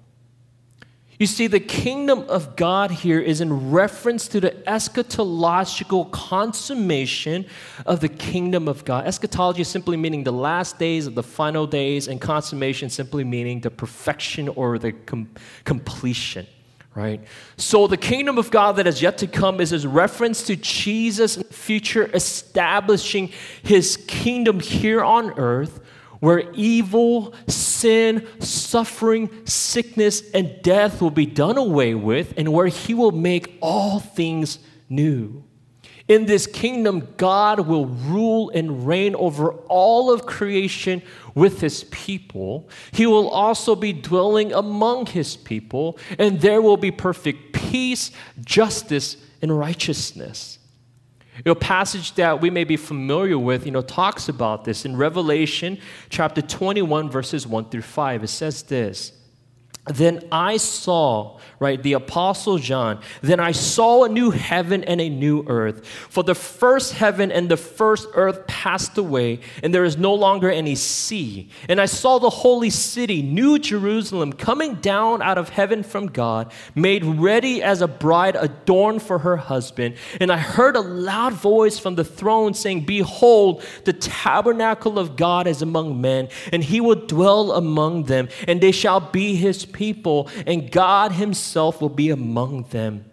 You 1.19 1.27
see, 1.27 1.47
the 1.47 1.61
kingdom 1.61 2.25
of 2.29 2.57
God 2.57 2.91
here 2.91 3.21
is 3.21 3.41
in 3.41 3.71
reference 3.71 4.27
to 4.29 4.41
the 4.41 4.51
eschatological 4.67 6.11
consummation 6.11 7.47
of 7.87 8.01
the 8.01 8.09
kingdom 8.09 8.67
of 8.67 8.85
God. 8.85 9.07
Eschatology 9.07 9.63
simply 9.63 9.97
meaning 9.97 10.25
the 10.25 10.33
last 10.33 10.79
days 10.79 11.07
of 11.07 11.15
the 11.15 11.23
final 11.23 11.69
days, 11.69 12.09
and 12.09 12.21
consummation 12.21 12.91
simply 12.91 13.23
meaning 13.23 13.61
the 13.61 13.71
perfection 13.71 14.49
or 14.49 14.79
the 14.79 14.93
com- 14.93 15.31
completion 15.65 16.47
right? 16.95 17.25
So 17.57 17.89
the 17.89 17.97
kingdom 17.97 18.39
of 18.39 18.53
God 18.53 18.77
that 18.77 18.87
is 18.87 19.03
yet 19.03 19.19
to 19.19 19.27
come 19.27 19.61
is 19.61 19.73
a 19.73 19.89
reference 19.89 20.45
to 20.45 20.55
Jesus' 20.55 21.37
future 21.51 22.09
establishing 22.15 23.33
his 23.65 23.97
kingdom 24.07 24.61
here 24.61 25.03
on 25.03 25.33
earth 25.33 25.81
where 26.25 26.51
evil, 26.55 27.35
sin, 27.47 28.27
suffering, 28.41 29.29
sickness, 29.45 30.23
and 30.31 30.63
death 30.63 31.03
will 31.03 31.11
be 31.11 31.27
done 31.27 31.59
away 31.59 31.95
with, 31.95 32.33
and 32.39 32.51
where 32.51 32.69
He 32.69 32.95
will 32.95 33.13
make 33.13 33.59
all 33.61 34.01
things 34.01 34.59
new. 34.89 35.45
In 36.09 36.25
this 36.25 36.47
kingdom, 36.47 37.09
God 37.19 37.67
will 37.67 37.87
rule 37.87 38.51
and 38.51 38.87
reign 38.87 39.15
over 39.15 39.53
all 39.69 40.11
of 40.11 40.25
creation 40.25 41.03
with 41.35 41.61
his 41.61 41.85
people. 41.85 42.69
He 42.93 43.07
will 43.07 43.29
also 43.29 43.75
be 43.75 43.93
dwelling 43.93 44.53
among 44.53 45.07
his 45.07 45.37
people, 45.37 45.99
and 46.19 46.41
there 46.41 46.61
will 46.61 46.77
be 46.77 46.91
perfect 46.91 47.53
peace, 47.55 48.11
justice, 48.43 49.17
and 49.41 49.59
righteousness. 49.59 50.59
A 51.47 51.55
passage 51.55 52.15
that 52.15 52.41
we 52.41 52.51
may 52.51 52.65
be 52.65 52.77
familiar 52.77 53.39
with, 53.39 53.67
you 53.67 53.73
know, 53.73 53.83
talks 53.83 54.29
about 54.29 54.65
this 54.65 54.85
in 54.85 54.97
Revelation 54.97 55.79
chapter 56.09 56.41
21, 56.41 57.11
verses 57.11 57.47
1 57.47 57.71
through 57.71 57.83
5. 57.83 58.25
It 58.25 58.29
says 58.29 58.63
this 58.63 59.13
then 59.87 60.21
I 60.33 60.57
saw, 60.57 61.39
right, 61.61 61.83
the 61.83 61.93
Apostle 61.93 62.57
John, 62.57 63.01
then 63.21 63.39
I 63.39 63.53
saw 63.53 64.05
a 64.05 64.09
new 64.09 64.31
heaven 64.31 64.83
and 64.83 64.99
a 64.99 65.11
new 65.11 65.45
earth. 65.47 65.87
For 65.87 66.23
the 66.23 66.35
first 66.35 66.95
heaven 66.95 67.31
and 67.31 67.51
the 67.51 67.59
first 67.59 68.09
earth 68.15 68.47
passed 68.47 68.97
away, 68.97 69.41
and 69.63 69.75
there 69.75 69.85
is 69.85 69.99
no 69.99 70.15
longer 70.15 70.51
any 70.51 70.75
sea. 70.75 71.51
And 71.69 71.83
I 71.83 71.85
saw 71.85 72.19
the 72.19 72.31
holy 72.31 72.71
city, 72.71 73.21
New 73.21 73.59
Jerusalem, 73.59 74.33
coming 74.33 74.77
down 74.77 75.21
out 75.21 75.37
of 75.37 75.51
heaven 75.51 75.83
from 75.83 76.07
God, 76.07 76.51
made 76.75 77.05
ready 77.05 77.63
as 77.63 77.83
a 77.83 77.89
bride 77.89 78.37
adorned 78.37 79.03
for 79.03 79.19
her 79.19 79.37
husband. 79.37 79.97
And 80.19 80.33
I 80.33 80.39
heard 80.39 80.77
a 80.77 80.81
loud 80.81 81.35
voice 81.35 81.79
from 81.79 81.97
the 81.97 82.05
throne 82.05 82.55
saying, 82.55 82.87
Behold, 82.87 83.63
the 83.85 83.93
tabernacle 83.93 84.99
of 84.99 85.17
God 85.17 85.47
is 85.47 85.61
among 85.61 86.01
men, 86.01 86.31
and 86.53 86.65
he 86.65 86.81
will 86.81 87.07
dwell 87.07 87.53
among 87.53 88.05
them, 88.05 88.31
and 88.49 88.63
they 88.63 88.73
shall 88.73 89.01
be 89.01 89.37
his 89.37 89.67
people, 89.75 90.31
and 90.47 90.71
God 90.71 91.13
Himself 91.13 91.83
will 91.83 91.91
be 91.91 92.09
among 92.09 92.63
them. 92.71 93.05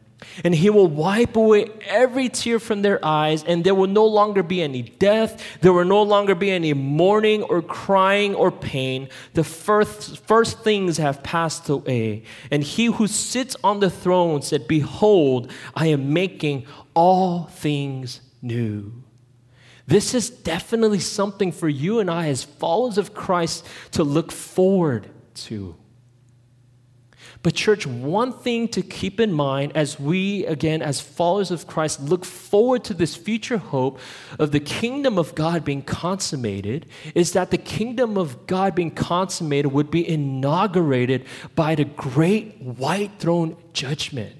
And 0.43 0.53
he 0.53 0.69
will 0.69 0.87
wipe 0.87 1.35
away 1.35 1.67
every 1.87 2.29
tear 2.29 2.59
from 2.59 2.81
their 2.81 3.03
eyes, 3.03 3.43
and 3.43 3.63
there 3.63 3.75
will 3.75 3.87
no 3.87 4.05
longer 4.05 4.43
be 4.43 4.61
any 4.61 4.83
death. 4.83 5.43
There 5.61 5.73
will 5.73 5.85
no 5.85 6.03
longer 6.03 6.35
be 6.35 6.51
any 6.51 6.73
mourning 6.73 7.43
or 7.43 7.61
crying 7.61 8.35
or 8.35 8.51
pain. 8.51 9.09
The 9.33 9.43
first, 9.43 10.25
first 10.27 10.59
things 10.59 10.97
have 10.97 11.23
passed 11.23 11.69
away. 11.69 12.23
And 12.51 12.63
he 12.63 12.85
who 12.85 13.07
sits 13.07 13.55
on 13.63 13.79
the 13.79 13.89
throne 13.89 14.41
said, 14.41 14.67
Behold, 14.67 15.51
I 15.75 15.87
am 15.87 16.13
making 16.13 16.65
all 16.93 17.45
things 17.45 18.21
new. 18.41 19.03
This 19.87 20.13
is 20.13 20.29
definitely 20.29 20.99
something 20.99 21.51
for 21.51 21.67
you 21.67 21.99
and 21.99 22.09
I, 22.09 22.27
as 22.27 22.43
followers 22.43 22.97
of 22.97 23.13
Christ, 23.13 23.65
to 23.91 24.03
look 24.03 24.31
forward 24.31 25.09
to. 25.33 25.75
But, 27.43 27.55
church, 27.55 27.87
one 27.87 28.33
thing 28.33 28.67
to 28.67 28.83
keep 28.83 29.19
in 29.19 29.33
mind 29.33 29.71
as 29.73 29.99
we, 29.99 30.45
again, 30.45 30.83
as 30.83 31.01
followers 31.01 31.49
of 31.49 31.65
Christ, 31.65 31.99
look 31.99 32.23
forward 32.23 32.83
to 32.83 32.93
this 32.93 33.15
future 33.15 33.57
hope 33.57 33.99
of 34.37 34.51
the 34.51 34.59
kingdom 34.59 35.17
of 35.17 35.33
God 35.33 35.65
being 35.65 35.81
consummated 35.81 36.85
is 37.15 37.33
that 37.33 37.49
the 37.49 37.57
kingdom 37.57 38.15
of 38.15 38.45
God 38.45 38.75
being 38.75 38.91
consummated 38.91 39.71
would 39.71 39.89
be 39.89 40.07
inaugurated 40.07 41.25
by 41.55 41.73
the 41.73 41.85
great 41.85 42.61
white 42.61 43.13
throne 43.17 43.57
judgment. 43.73 44.35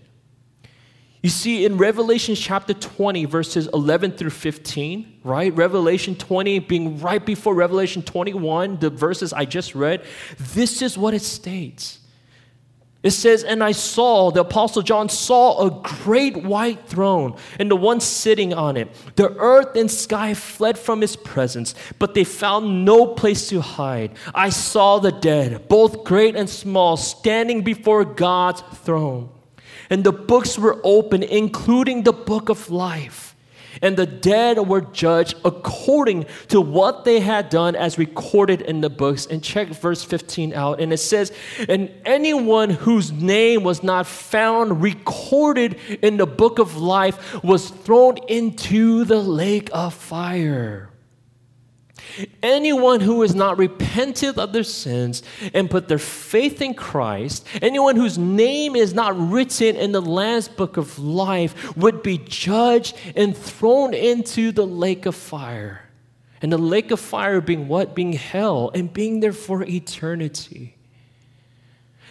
You 1.24 1.30
see, 1.30 1.66
in 1.66 1.78
Revelation 1.78 2.36
chapter 2.36 2.74
20, 2.74 3.26
verses 3.26 3.68
11 3.74 4.12
through 4.14 4.32
15, 4.32 5.22
right? 5.24 5.56
Revelation 5.56 6.16
20 6.16 6.60
being 6.60 7.00
right 7.00 7.24
before 7.24 7.56
Revelation 7.56 8.04
21, 8.04 8.78
the 8.78 8.92
verses 8.92 9.34
I 9.34 9.46
just 9.46 9.74
read, 9.74 10.04
this 10.38 10.84
is 10.84 11.00
what 11.00 11.16
it 11.16 11.22
states. 11.22 12.00
It 13.04 13.12
says, 13.12 13.44
And 13.44 13.64
I 13.64 13.72
saw, 13.72 14.30
the 14.30 14.42
Apostle 14.42 14.84
John 14.84 15.10
saw 15.10 15.66
a 15.66 15.82
great 16.04 16.38
white 16.38 16.88
throne 16.88 17.36
and 17.60 17.70
the 17.70 17.76
one 17.76 18.00
sitting 18.00 18.54
on 18.54 18.78
it. 18.78 18.90
The 19.16 19.36
earth 19.38 19.76
and 19.76 19.90
sky 19.90 20.36
fled 20.36 20.78
from 20.78 21.02
his 21.02 21.16
presence, 21.16 21.74
but 21.98 22.14
they 22.14 22.24
found 22.24 22.86
no 22.86 23.08
place 23.08 23.50
to 23.50 23.62
hide. 23.62 24.12
I 24.36 24.50
saw 24.50 25.00
the 25.00 25.12
dead, 25.12 25.68
both 25.68 26.04
great 26.04 26.36
and 26.36 26.50
small, 26.50 26.96
standing 26.96 27.64
before 27.64 28.06
God's 28.06 28.62
throne. 28.84 29.30
And 29.90 30.04
the 30.04 30.14
books 30.14 30.58
were 30.60 30.80
open, 30.84 31.24
including 31.24 32.04
the 32.04 32.14
book 32.14 32.50
of 32.50 32.70
life 32.70 33.31
and 33.82 33.98
the 33.98 34.06
dead 34.06 34.58
were 34.60 34.82
judged 34.82 35.36
according 35.44 36.26
to 36.50 36.62
what 36.62 37.04
they 37.04 37.20
had 37.20 37.50
done 37.50 37.76
as 37.76 37.98
recorded 37.98 38.62
in 38.62 38.82
the 38.82 38.90
books. 38.90 39.26
And 39.26 39.44
check 39.44 39.70
verse 39.70 40.04
15 40.04 40.54
out. 40.54 40.80
And 40.80 40.94
it 40.94 40.98
says, 40.98 41.32
And 41.68 41.92
anyone 42.06 42.70
whose 42.70 43.12
name 43.12 43.64
was 43.64 43.84
not 43.84 44.06
found 44.06 44.82
recorded 44.82 45.80
in 46.02 46.18
the 46.18 46.28
book 46.28 46.60
of 46.60 46.78
life 46.78 47.44
was 47.44 47.70
thrown 47.70 48.18
into 48.28 49.04
the 49.06 49.20
lake 49.20 49.70
of 49.74 49.94
fire. 49.94 50.91
Anyone 52.44 53.00
who 53.00 53.22
has 53.22 53.34
not 53.34 53.58
repented 53.58 54.38
of 54.38 54.54
their 54.54 54.64
sins 54.64 55.24
and 55.54 55.70
put 55.70 55.88
their 55.88 55.98
faith 55.98 56.62
in 56.62 56.74
Christ, 56.74 57.46
anyone 57.62 57.96
whose 57.96 58.18
name 58.18 58.76
is 58.76 58.94
not 58.94 59.18
written 59.18 59.76
in 59.76 59.92
the 59.92 60.02
Lamb's 60.02 60.48
book 60.48 60.78
of 60.78 61.00
life, 61.00 61.76
would 61.78 62.04
be 62.04 62.18
judged 62.18 62.96
and 63.16 63.36
thrown 63.36 63.94
into 63.94 64.52
the 64.52 64.66
lake 64.66 65.06
of 65.06 65.16
fire. 65.16 65.90
And 66.42 66.52
the 66.52 66.58
lake 66.58 66.92
of 66.92 67.00
fire 67.00 67.40
being 67.40 67.68
what? 67.68 67.96
Being 67.96 68.14
hell 68.14 68.72
and 68.74 68.92
being 68.92 69.20
there 69.20 69.34
for 69.34 69.64
eternity. 69.64 70.76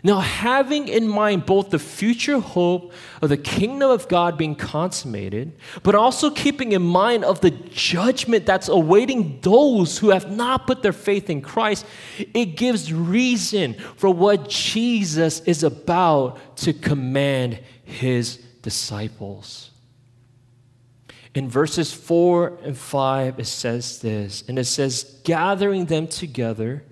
Now, 0.02 0.20
having 0.20 0.88
in 0.88 1.06
mind 1.06 1.44
both 1.44 1.70
the 1.70 1.78
future 1.78 2.38
hope 2.38 2.92
of 3.20 3.28
the 3.28 3.36
kingdom 3.36 3.90
of 3.90 4.08
God 4.08 4.38
being 4.38 4.54
consummated, 4.54 5.52
but 5.82 5.94
also 5.94 6.30
keeping 6.30 6.72
in 6.72 6.82
mind 6.82 7.24
of 7.24 7.40
the 7.40 7.50
judgment 7.50 8.46
that's 8.46 8.68
awaiting 8.68 9.40
those 9.42 9.98
who 9.98 10.10
have 10.10 10.30
not 10.30 10.66
put 10.66 10.82
their 10.82 10.94
faith 10.94 11.28
in 11.28 11.42
Christ, 11.42 11.84
it 12.18 12.56
gives 12.56 12.92
reason 12.92 13.74
for 13.96 14.10
what 14.10 14.48
Jesus 14.48 15.40
is 15.40 15.62
about 15.62 16.56
to 16.58 16.72
command 16.72 17.60
his 17.84 18.36
disciples. 18.62 19.70
In 21.34 21.48
verses 21.48 21.92
4 21.92 22.58
and 22.64 22.76
5, 22.76 23.38
it 23.38 23.46
says 23.46 24.00
this, 24.00 24.42
and 24.48 24.58
it 24.58 24.64
says, 24.64 25.20
gathering 25.24 25.84
them 25.84 26.08
together 26.08 26.84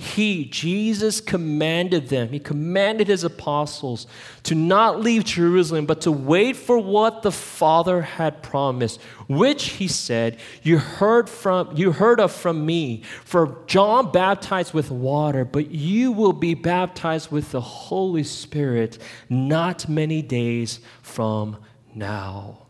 He, 0.00 0.46
Jesus, 0.46 1.20
commanded 1.20 2.08
them, 2.08 2.30
he 2.30 2.38
commanded 2.38 3.08
his 3.08 3.22
apostles 3.22 4.06
to 4.44 4.54
not 4.54 4.98
leave 4.98 5.24
Jerusalem, 5.24 5.84
but 5.84 6.00
to 6.00 6.10
wait 6.10 6.56
for 6.56 6.78
what 6.78 7.20
the 7.20 7.30
Father 7.30 8.00
had 8.00 8.42
promised, 8.42 8.98
which 9.28 9.72
he 9.72 9.88
said, 9.88 10.38
You 10.62 10.78
heard, 10.78 11.28
from, 11.28 11.76
you 11.76 11.92
heard 11.92 12.18
of 12.18 12.32
from 12.32 12.64
me. 12.64 13.02
For 13.26 13.62
John 13.66 14.10
baptized 14.10 14.72
with 14.72 14.90
water, 14.90 15.44
but 15.44 15.70
you 15.70 16.12
will 16.12 16.32
be 16.32 16.54
baptized 16.54 17.30
with 17.30 17.50
the 17.50 17.60
Holy 17.60 18.24
Spirit 18.24 18.96
not 19.28 19.86
many 19.86 20.22
days 20.22 20.80
from 21.02 21.58
now. 21.94 22.68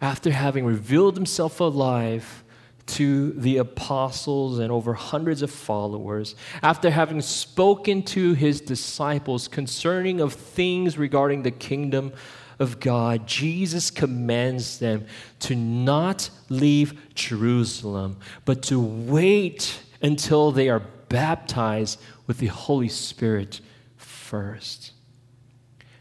After 0.00 0.30
having 0.30 0.64
revealed 0.64 1.16
himself 1.16 1.58
alive, 1.58 2.44
to 2.88 3.32
the 3.32 3.58
apostles 3.58 4.58
and 4.58 4.72
over 4.72 4.94
hundreds 4.94 5.42
of 5.42 5.50
followers 5.50 6.34
after 6.62 6.90
having 6.90 7.20
spoken 7.20 8.02
to 8.02 8.32
his 8.32 8.60
disciples 8.60 9.46
concerning 9.46 10.20
of 10.20 10.32
things 10.32 10.96
regarding 10.98 11.42
the 11.42 11.50
kingdom 11.50 12.12
of 12.58 12.80
God 12.80 13.26
Jesus 13.26 13.90
commands 13.90 14.78
them 14.78 15.06
to 15.40 15.54
not 15.54 16.30
leave 16.48 17.14
Jerusalem 17.14 18.16
but 18.44 18.62
to 18.64 18.80
wait 18.80 19.80
until 20.02 20.50
they 20.50 20.68
are 20.68 20.82
baptized 21.08 22.00
with 22.26 22.38
the 22.38 22.46
Holy 22.46 22.88
Spirit 22.88 23.60
first 23.96 24.92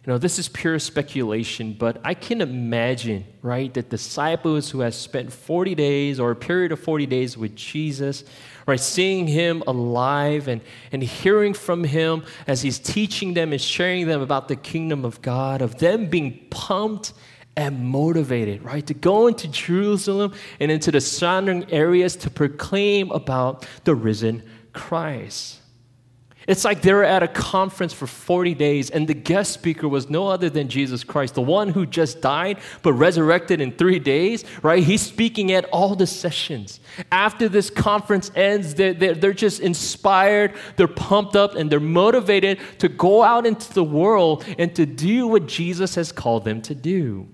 you 0.08 0.14
know, 0.14 0.18
this 0.18 0.40
is 0.40 0.48
pure 0.48 0.80
speculation, 0.80 1.74
but 1.74 2.00
I 2.02 2.14
can 2.14 2.40
imagine, 2.40 3.26
right, 3.42 3.74
that 3.74 3.90
disciples 3.90 4.70
who 4.70 4.80
have 4.80 4.96
spent 4.96 5.34
40 5.34 5.76
days 5.76 6.18
or 6.18 6.32
a 6.32 6.36
period 6.36 6.72
of 6.72 6.80
40 6.80 7.06
days 7.08 7.38
with 7.38 7.58
Jesus, 7.58 8.24
right, 8.66 8.80
seeing 8.80 9.28
him 9.28 9.64
alive 9.68 10.48
and, 10.48 10.62
and 10.94 11.04
hearing 11.04 11.54
from 11.54 11.84
him 11.84 12.24
as 12.48 12.62
he's 12.62 12.80
teaching 12.80 13.34
them 13.34 13.52
and 13.52 13.60
sharing 13.60 14.08
them 14.08 14.22
about 14.22 14.48
the 14.48 14.56
kingdom 14.56 15.04
of 15.04 15.22
God, 15.22 15.62
of 15.62 15.78
them 15.80 16.10
being 16.10 16.40
pumped 16.52 17.12
and 17.58 17.86
motivated, 17.86 18.64
right, 18.64 18.88
to 18.88 18.94
go 18.94 19.28
into 19.28 19.50
Jerusalem 19.50 20.34
and 20.62 20.72
into 20.72 20.90
the 20.90 21.02
surrounding 21.02 21.70
areas 21.70 22.16
to 22.16 22.30
proclaim 22.30 23.12
about 23.12 23.68
the 23.84 23.94
risen 23.94 24.42
Christ. 24.72 25.60
It's 26.48 26.64
like 26.64 26.82
they 26.82 26.94
were 26.94 27.04
at 27.04 27.24
a 27.24 27.28
conference 27.28 27.92
for 27.92 28.08
40 28.08 28.54
days, 28.54 28.90
and 28.90 29.06
the 29.06 29.14
guest 29.14 29.52
speaker 29.52 29.88
was 29.88 30.10
no 30.10 30.30
other 30.30 30.50
than 30.50 30.70
Jesus 30.70 31.04
Christ, 31.04 31.36
the 31.36 31.42
one 31.42 31.70
who 31.70 31.86
just 31.86 32.22
died 32.22 32.60
but 32.84 32.94
resurrected 32.94 33.60
in 33.60 33.74
three 33.74 34.00
days, 34.00 34.46
right? 34.64 34.82
He's 34.82 35.02
speaking 35.02 35.52
at 35.52 35.66
all 35.66 35.94
the 35.94 36.08
sessions. 36.08 36.80
After 37.12 37.50
this 37.50 37.70
conference 37.70 38.32
ends, 38.34 38.76
they're, 38.76 38.94
they're, 38.94 39.14
they're 39.14 39.34
just 39.34 39.60
inspired, 39.60 40.54
they're 40.78 40.88
pumped 40.88 41.36
up, 41.36 41.56
and 41.56 41.70
they're 41.70 41.82
motivated 41.82 42.60
to 42.80 42.88
go 42.88 43.24
out 43.24 43.46
into 43.46 43.74
the 43.74 43.84
world 43.84 44.46
and 44.58 44.74
to 44.78 44.86
do 44.86 45.28
what 45.28 45.48
Jesus 45.48 45.96
has 45.96 46.14
called 46.14 46.46
them 46.46 46.62
to 46.62 46.74
do. 46.74 47.28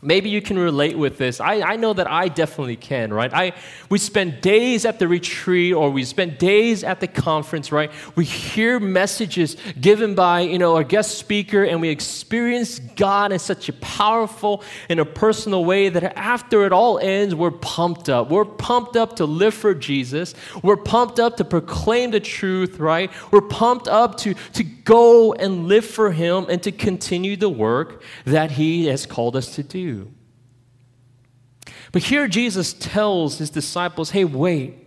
Maybe 0.00 0.30
you 0.30 0.40
can 0.40 0.56
relate 0.56 0.96
with 0.96 1.18
this. 1.18 1.40
I, 1.40 1.60
I 1.60 1.74
know 1.74 1.92
that 1.92 2.08
I 2.08 2.28
definitely 2.28 2.76
can, 2.76 3.12
right? 3.12 3.34
I, 3.34 3.52
we 3.88 3.98
spend 3.98 4.40
days 4.40 4.84
at 4.84 5.00
the 5.00 5.08
retreat 5.08 5.74
or 5.74 5.90
we 5.90 6.04
spend 6.04 6.38
days 6.38 6.84
at 6.84 7.00
the 7.00 7.08
conference, 7.08 7.72
right? 7.72 7.90
We 8.14 8.24
hear 8.24 8.78
messages 8.78 9.56
given 9.80 10.14
by, 10.14 10.42
you 10.42 10.56
know, 10.56 10.76
our 10.76 10.84
guest 10.84 11.18
speaker 11.18 11.64
and 11.64 11.80
we 11.80 11.88
experience 11.88 12.78
God 12.78 13.32
in 13.32 13.40
such 13.40 13.68
a 13.68 13.72
powerful 13.72 14.62
and 14.88 15.00
a 15.00 15.04
personal 15.04 15.64
way 15.64 15.88
that 15.88 16.16
after 16.16 16.64
it 16.64 16.72
all 16.72 17.00
ends, 17.00 17.34
we're 17.34 17.50
pumped 17.50 18.08
up. 18.08 18.30
We're 18.30 18.44
pumped 18.44 18.96
up 18.96 19.16
to 19.16 19.24
live 19.24 19.54
for 19.54 19.74
Jesus. 19.74 20.32
We're 20.62 20.76
pumped 20.76 21.18
up 21.18 21.38
to 21.38 21.44
proclaim 21.44 22.12
the 22.12 22.20
truth, 22.20 22.78
right? 22.78 23.10
We're 23.32 23.40
pumped 23.40 23.88
up 23.88 24.16
to, 24.18 24.34
to 24.52 24.62
go 24.62 25.32
and 25.32 25.66
live 25.66 25.84
for 25.84 26.12
Him 26.12 26.46
and 26.48 26.62
to 26.62 26.70
continue 26.70 27.36
the 27.36 27.48
work 27.48 28.04
that 28.26 28.52
He 28.52 28.86
has 28.86 29.04
called 29.04 29.34
us 29.34 29.56
to 29.56 29.64
do. 29.64 29.87
But 31.92 32.02
here 32.02 32.28
Jesus 32.28 32.72
tells 32.72 33.38
his 33.38 33.50
disciples, 33.50 34.10
hey, 34.10 34.24
wait. 34.24 34.84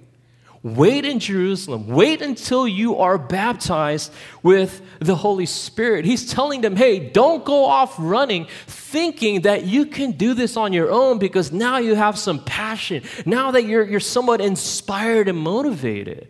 Wait 0.63 1.05
in 1.05 1.17
Jerusalem. 1.17 1.87
Wait 1.87 2.21
until 2.21 2.67
you 2.67 2.97
are 2.97 3.17
baptized 3.17 4.13
with 4.43 4.81
the 4.99 5.15
Holy 5.15 5.47
Spirit. 5.47 6.05
He's 6.05 6.31
telling 6.31 6.61
them, 6.61 6.75
hey, 6.75 6.99
don't 6.99 7.43
go 7.43 7.65
off 7.65 7.95
running 7.97 8.45
thinking 8.67 9.41
that 9.41 9.65
you 9.65 9.87
can 9.87 10.11
do 10.11 10.35
this 10.35 10.57
on 10.57 10.71
your 10.71 10.91
own 10.91 11.17
because 11.17 11.51
now 11.51 11.77
you 11.77 11.95
have 11.95 12.15
some 12.17 12.43
passion. 12.43 13.01
Now 13.25 13.49
that 13.51 13.63
you're, 13.63 13.83
you're 13.83 13.99
somewhat 13.99 14.39
inspired 14.39 15.27
and 15.27 15.39
motivated. 15.39 16.27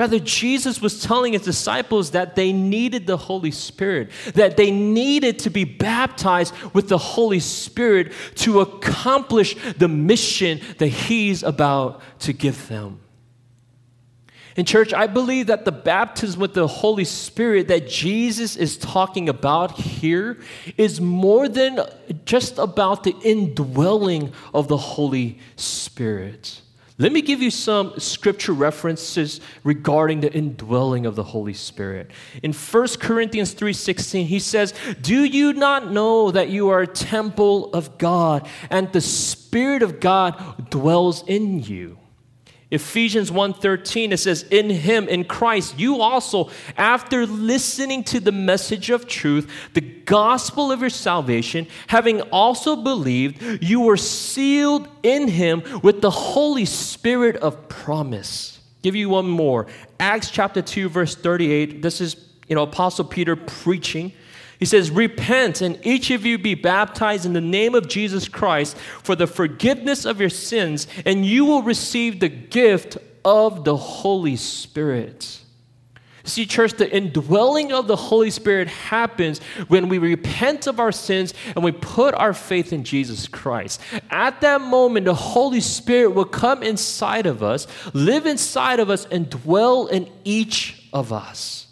Rather, 0.00 0.18
Jesus 0.18 0.80
was 0.80 1.02
telling 1.02 1.34
his 1.34 1.42
disciples 1.42 2.12
that 2.12 2.34
they 2.34 2.54
needed 2.54 3.06
the 3.06 3.18
Holy 3.18 3.50
Spirit, 3.50 4.08
that 4.32 4.56
they 4.56 4.70
needed 4.70 5.40
to 5.40 5.50
be 5.50 5.64
baptized 5.64 6.54
with 6.72 6.88
the 6.88 6.96
Holy 6.96 7.38
Spirit 7.38 8.10
to 8.36 8.60
accomplish 8.60 9.54
the 9.76 9.88
mission 9.88 10.58
that 10.78 10.86
he's 10.86 11.42
about 11.42 12.00
to 12.20 12.32
give 12.32 12.66
them. 12.68 12.98
In 14.56 14.64
church, 14.64 14.94
I 14.94 15.06
believe 15.06 15.48
that 15.48 15.66
the 15.66 15.72
baptism 15.72 16.40
with 16.40 16.54
the 16.54 16.66
Holy 16.66 17.04
Spirit 17.04 17.68
that 17.68 17.86
Jesus 17.86 18.56
is 18.56 18.78
talking 18.78 19.28
about 19.28 19.72
here 19.72 20.38
is 20.78 20.98
more 20.98 21.46
than 21.46 21.78
just 22.24 22.56
about 22.56 23.02
the 23.02 23.14
indwelling 23.22 24.32
of 24.54 24.66
the 24.66 24.78
Holy 24.78 25.40
Spirit. 25.56 26.62
Let 27.00 27.12
me 27.12 27.22
give 27.22 27.40
you 27.40 27.50
some 27.50 27.98
scripture 27.98 28.52
references 28.52 29.40
regarding 29.64 30.20
the 30.20 30.30
indwelling 30.30 31.06
of 31.06 31.16
the 31.16 31.22
Holy 31.22 31.54
Spirit. 31.54 32.10
In 32.42 32.52
1 32.52 33.00
Corinthians 33.00 33.54
3:16, 33.54 34.26
he 34.26 34.38
says, 34.38 34.74
"Do 35.00 35.24
you 35.24 35.54
not 35.54 35.90
know 35.90 36.30
that 36.30 36.50
you 36.50 36.68
are 36.68 36.82
a 36.82 36.86
temple 36.86 37.72
of 37.72 37.96
God 37.96 38.46
and 38.68 38.92
the 38.92 39.00
Spirit 39.00 39.82
of 39.82 39.98
God 39.98 40.68
dwells 40.68 41.24
in 41.26 41.62
you?" 41.62 41.96
Ephesians 42.70 43.30
1:13 43.30 44.12
it 44.12 44.18
says 44.18 44.44
in 44.44 44.70
him 44.70 45.08
in 45.08 45.24
Christ 45.24 45.78
you 45.78 46.00
also 46.00 46.50
after 46.76 47.26
listening 47.26 48.04
to 48.04 48.20
the 48.20 48.30
message 48.30 48.90
of 48.90 49.08
truth 49.08 49.50
the 49.74 49.80
gospel 49.80 50.70
of 50.70 50.80
your 50.80 50.90
salvation 50.90 51.66
having 51.88 52.20
also 52.22 52.76
believed 52.76 53.62
you 53.62 53.80
were 53.80 53.96
sealed 53.96 54.88
in 55.02 55.26
him 55.26 55.62
with 55.82 56.00
the 56.00 56.10
holy 56.10 56.64
spirit 56.64 57.36
of 57.36 57.68
promise. 57.68 58.60
Give 58.82 58.94
you 58.94 59.08
one 59.08 59.28
more. 59.28 59.66
Acts 59.98 60.30
chapter 60.30 60.62
2 60.62 60.88
verse 60.88 61.16
38 61.16 61.82
this 61.82 62.00
is 62.00 62.16
you 62.48 62.54
know 62.54 62.62
apostle 62.62 63.04
Peter 63.04 63.34
preaching 63.34 64.12
he 64.60 64.66
says, 64.66 64.90
Repent 64.90 65.62
and 65.62 65.78
each 65.84 66.10
of 66.10 66.26
you 66.26 66.38
be 66.38 66.54
baptized 66.54 67.24
in 67.24 67.32
the 67.32 67.40
name 67.40 67.74
of 67.74 67.88
Jesus 67.88 68.28
Christ 68.28 68.76
for 68.76 69.16
the 69.16 69.26
forgiveness 69.26 70.04
of 70.04 70.20
your 70.20 70.28
sins, 70.28 70.86
and 71.06 71.24
you 71.24 71.46
will 71.46 71.62
receive 71.62 72.20
the 72.20 72.28
gift 72.28 72.98
of 73.24 73.64
the 73.64 73.76
Holy 73.76 74.36
Spirit. 74.36 75.40
See, 76.24 76.44
church, 76.44 76.74
the 76.74 76.94
indwelling 76.94 77.72
of 77.72 77.86
the 77.86 77.96
Holy 77.96 78.30
Spirit 78.30 78.68
happens 78.68 79.38
when 79.68 79.88
we 79.88 79.96
repent 79.96 80.66
of 80.66 80.78
our 80.78 80.92
sins 80.92 81.32
and 81.54 81.64
we 81.64 81.72
put 81.72 82.14
our 82.14 82.34
faith 82.34 82.74
in 82.74 82.84
Jesus 82.84 83.26
Christ. 83.26 83.80
At 84.10 84.42
that 84.42 84.60
moment, 84.60 85.06
the 85.06 85.14
Holy 85.14 85.60
Spirit 85.60 86.10
will 86.10 86.26
come 86.26 86.62
inside 86.62 87.24
of 87.24 87.42
us, 87.42 87.66
live 87.94 88.26
inside 88.26 88.78
of 88.78 88.90
us, 88.90 89.06
and 89.06 89.30
dwell 89.30 89.86
in 89.86 90.10
each 90.22 90.88
of 90.92 91.12
us. 91.12 91.66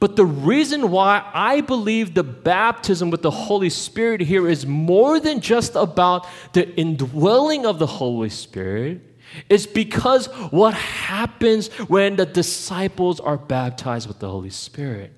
But 0.00 0.14
the 0.14 0.24
reason 0.24 0.90
why 0.90 1.28
I 1.34 1.60
believe 1.60 2.14
the 2.14 2.22
baptism 2.22 3.10
with 3.10 3.22
the 3.22 3.32
Holy 3.32 3.70
Spirit 3.70 4.20
here 4.20 4.48
is 4.48 4.64
more 4.64 5.18
than 5.18 5.40
just 5.40 5.74
about 5.74 6.26
the 6.52 6.72
indwelling 6.76 7.66
of 7.66 7.78
the 7.78 7.86
Holy 7.86 8.28
Spirit 8.28 9.02
is 9.48 9.66
because 9.66 10.26
what 10.50 10.74
happens 10.74 11.68
when 11.88 12.16
the 12.16 12.26
disciples 12.26 13.18
are 13.18 13.36
baptized 13.36 14.06
with 14.06 14.20
the 14.20 14.28
Holy 14.28 14.50
Spirit. 14.50 15.12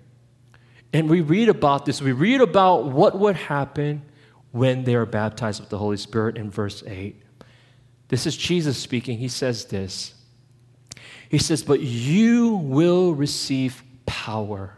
And 0.92 1.08
we 1.08 1.20
read 1.20 1.48
about 1.48 1.84
this. 1.84 2.00
We 2.00 2.12
read 2.12 2.40
about 2.40 2.86
what 2.86 3.18
would 3.18 3.36
happen 3.36 4.02
when 4.50 4.84
they 4.84 4.94
are 4.94 5.06
baptized 5.06 5.60
with 5.60 5.68
the 5.68 5.78
Holy 5.78 5.96
Spirit 5.96 6.36
in 6.36 6.50
verse 6.50 6.82
8. 6.86 7.22
This 8.08 8.26
is 8.26 8.36
Jesus 8.36 8.76
speaking. 8.76 9.18
He 9.18 9.28
says 9.28 9.66
this. 9.66 10.14
He 11.28 11.38
says, 11.38 11.62
But 11.62 11.80
you 11.80 12.56
will 12.56 13.14
receive 13.14 13.84
power. 14.10 14.72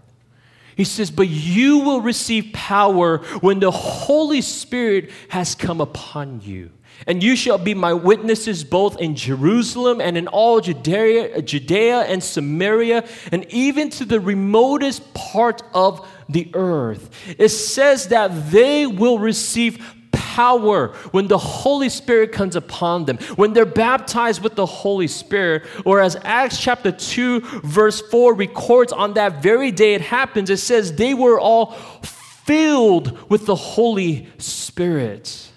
He 0.77 0.85
says, 0.85 1.11
But 1.11 1.29
you 1.29 1.79
will 1.79 2.03
receive 2.03 2.53
power 2.53 3.19
when 3.41 3.61
the 3.61 3.71
Holy 3.71 4.43
Spirit 4.43 5.11
has 5.29 5.55
come 5.55 5.81
upon 5.81 6.43
you. 6.43 6.71
And 7.07 7.23
you 7.23 7.35
shall 7.35 7.57
be 7.57 7.73
my 7.73 7.95
witnesses 7.95 8.63
both 8.63 9.01
in 9.01 9.17
Jerusalem 9.17 10.03
and 10.03 10.19
in 10.19 10.29
all 10.29 10.61
Judea, 10.61 11.41
Judea 11.41 12.03
and 12.03 12.23
Samaria, 12.23 13.09
and 13.33 13.47
even 13.51 13.89
to 13.91 14.05
the 14.05 14.21
remotest 14.21 15.15
part 15.15 15.63
of 15.73 16.07
the 16.29 16.51
earth. 16.53 17.11
It 17.39 17.49
says 17.49 18.09
that 18.09 18.51
they 18.51 18.87
will 18.87 19.19
receive 19.19 19.95
power 20.35 20.89
when 21.11 21.29
the 21.29 21.37
Holy 21.37 21.91
Spirit 21.91 22.33
comes 22.33 22.57
upon 22.57 23.05
them, 23.05 23.19
when 23.37 23.53
they're 23.53 23.67
baptized 23.67 24.43
with 24.43 24.55
the 24.55 24.65
Holy 24.65 25.07
Spirit, 25.07 25.65
or 25.85 26.01
as 26.01 26.17
Acts 26.25 26.59
chapter 26.59 26.91
2, 26.91 27.41
verse 27.63 28.01
4 28.01 28.35
records 28.35 28.93
on 28.93 29.13
that 29.15 29.43
very 29.43 29.71
day 29.71 29.95
it 29.95 30.01
happens, 30.01 30.49
it 30.49 30.57
says 30.57 30.95
they 30.95 31.13
were 31.13 31.39
all 31.39 31.73
filled 32.03 33.31
with 33.31 33.45
the 33.45 33.55
Holy 33.55 34.27
Spirit. 34.39 35.51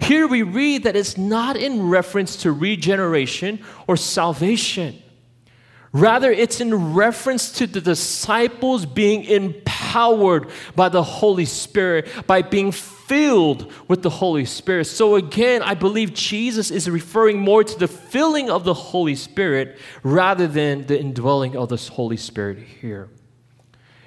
Here 0.00 0.26
we 0.26 0.42
read 0.42 0.84
that 0.84 0.96
it's 0.96 1.18
not 1.18 1.56
in 1.56 1.90
reference 1.90 2.36
to 2.38 2.52
regeneration 2.52 3.62
or 3.86 3.98
salvation. 3.98 5.00
Rather, 5.92 6.32
it's 6.32 6.60
in 6.60 6.94
reference 6.94 7.52
to 7.52 7.66
the 7.66 7.80
disciples 7.80 8.86
being 8.86 9.24
empowered 9.82 10.48
by 10.76 10.88
the 10.88 11.02
Holy 11.02 11.44
Spirit, 11.44 12.08
by 12.26 12.42
being 12.42 12.72
filled 12.72 13.72
with 13.88 14.02
the 14.02 14.10
Holy 14.10 14.44
Spirit. 14.44 14.86
So, 14.86 15.16
again, 15.16 15.62
I 15.62 15.74
believe 15.74 16.14
Jesus 16.14 16.70
is 16.70 16.88
referring 16.88 17.40
more 17.40 17.64
to 17.64 17.78
the 17.78 17.88
filling 17.88 18.50
of 18.50 18.64
the 18.64 18.74
Holy 18.74 19.16
Spirit 19.16 19.78
rather 20.02 20.46
than 20.46 20.86
the 20.86 20.98
indwelling 20.98 21.56
of 21.56 21.68
the 21.68 21.76
Holy 21.76 22.16
Spirit 22.16 22.58
here. 22.58 23.08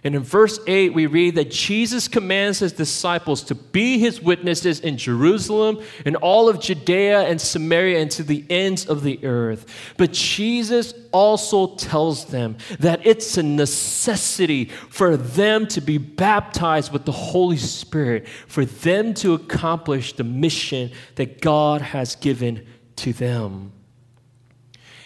And 0.06 0.14
in 0.14 0.22
verse 0.22 0.60
8, 0.68 0.94
we 0.94 1.08
read 1.08 1.34
that 1.34 1.50
Jesus 1.50 2.08
commands 2.08 2.60
his 2.60 2.72
disciples 2.72 3.42
to 3.46 3.56
be 3.56 3.98
his 3.98 4.22
witnesses 4.22 4.80
in 4.80 4.98
Jerusalem, 5.00 5.84
in 6.06 6.16
all 6.18 6.48
of 6.48 6.60
Judea 6.60 7.22
and 7.22 7.42
Samaria, 7.42 8.00
and 8.00 8.12
to 8.12 8.22
the 8.22 8.46
ends 8.48 8.86
of 8.86 9.02
the 9.02 9.26
earth. 9.26 9.66
But 9.98 10.14
Jesus 10.14 10.94
also 11.12 11.76
tells 11.76 12.26
them 12.26 12.58
that 12.80 13.04
it's 13.04 13.36
a 13.38 13.44
necessity 13.44 14.66
for 14.66 15.18
them 15.18 15.66
to 15.70 15.82
be 15.82 15.98
baptized 15.98 16.94
with 16.94 17.06
the 17.06 17.12
Holy 17.12 17.58
Spirit, 17.58 18.28
for 18.28 18.64
them 18.64 19.16
to 19.16 19.34
accomplish 19.34 20.14
the 20.14 20.24
mission 20.24 20.92
that 21.16 21.42
God 21.42 21.82
has 21.82 22.16
given 22.16 22.68
to 22.98 23.12
them. 23.12 23.72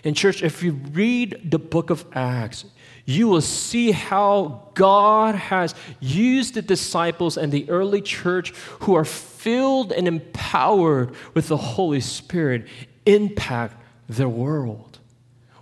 In 0.04 0.14
church, 0.14 0.44
if 0.44 0.62
you 0.62 0.74
read 0.74 1.50
the 1.50 1.60
book 1.60 1.90
of 1.90 2.06
Acts, 2.14 2.66
you 3.10 3.28
will 3.28 3.42
see 3.42 3.92
how 3.92 4.70
God 4.74 5.36
has 5.36 5.76
used 6.00 6.54
the 6.54 6.62
disciples 6.62 7.38
and 7.38 7.52
the 7.52 7.70
early 7.70 8.02
church 8.02 8.52
who 8.82 8.96
are 8.96 9.06
filled 9.06 9.92
and 9.92 10.08
empowered 10.08 11.14
with 11.34 11.48
the 11.48 11.58
Holy 11.58 12.02
Spirit 12.02 12.68
impact 13.06 13.82
their 14.08 14.30
world. 14.30 14.89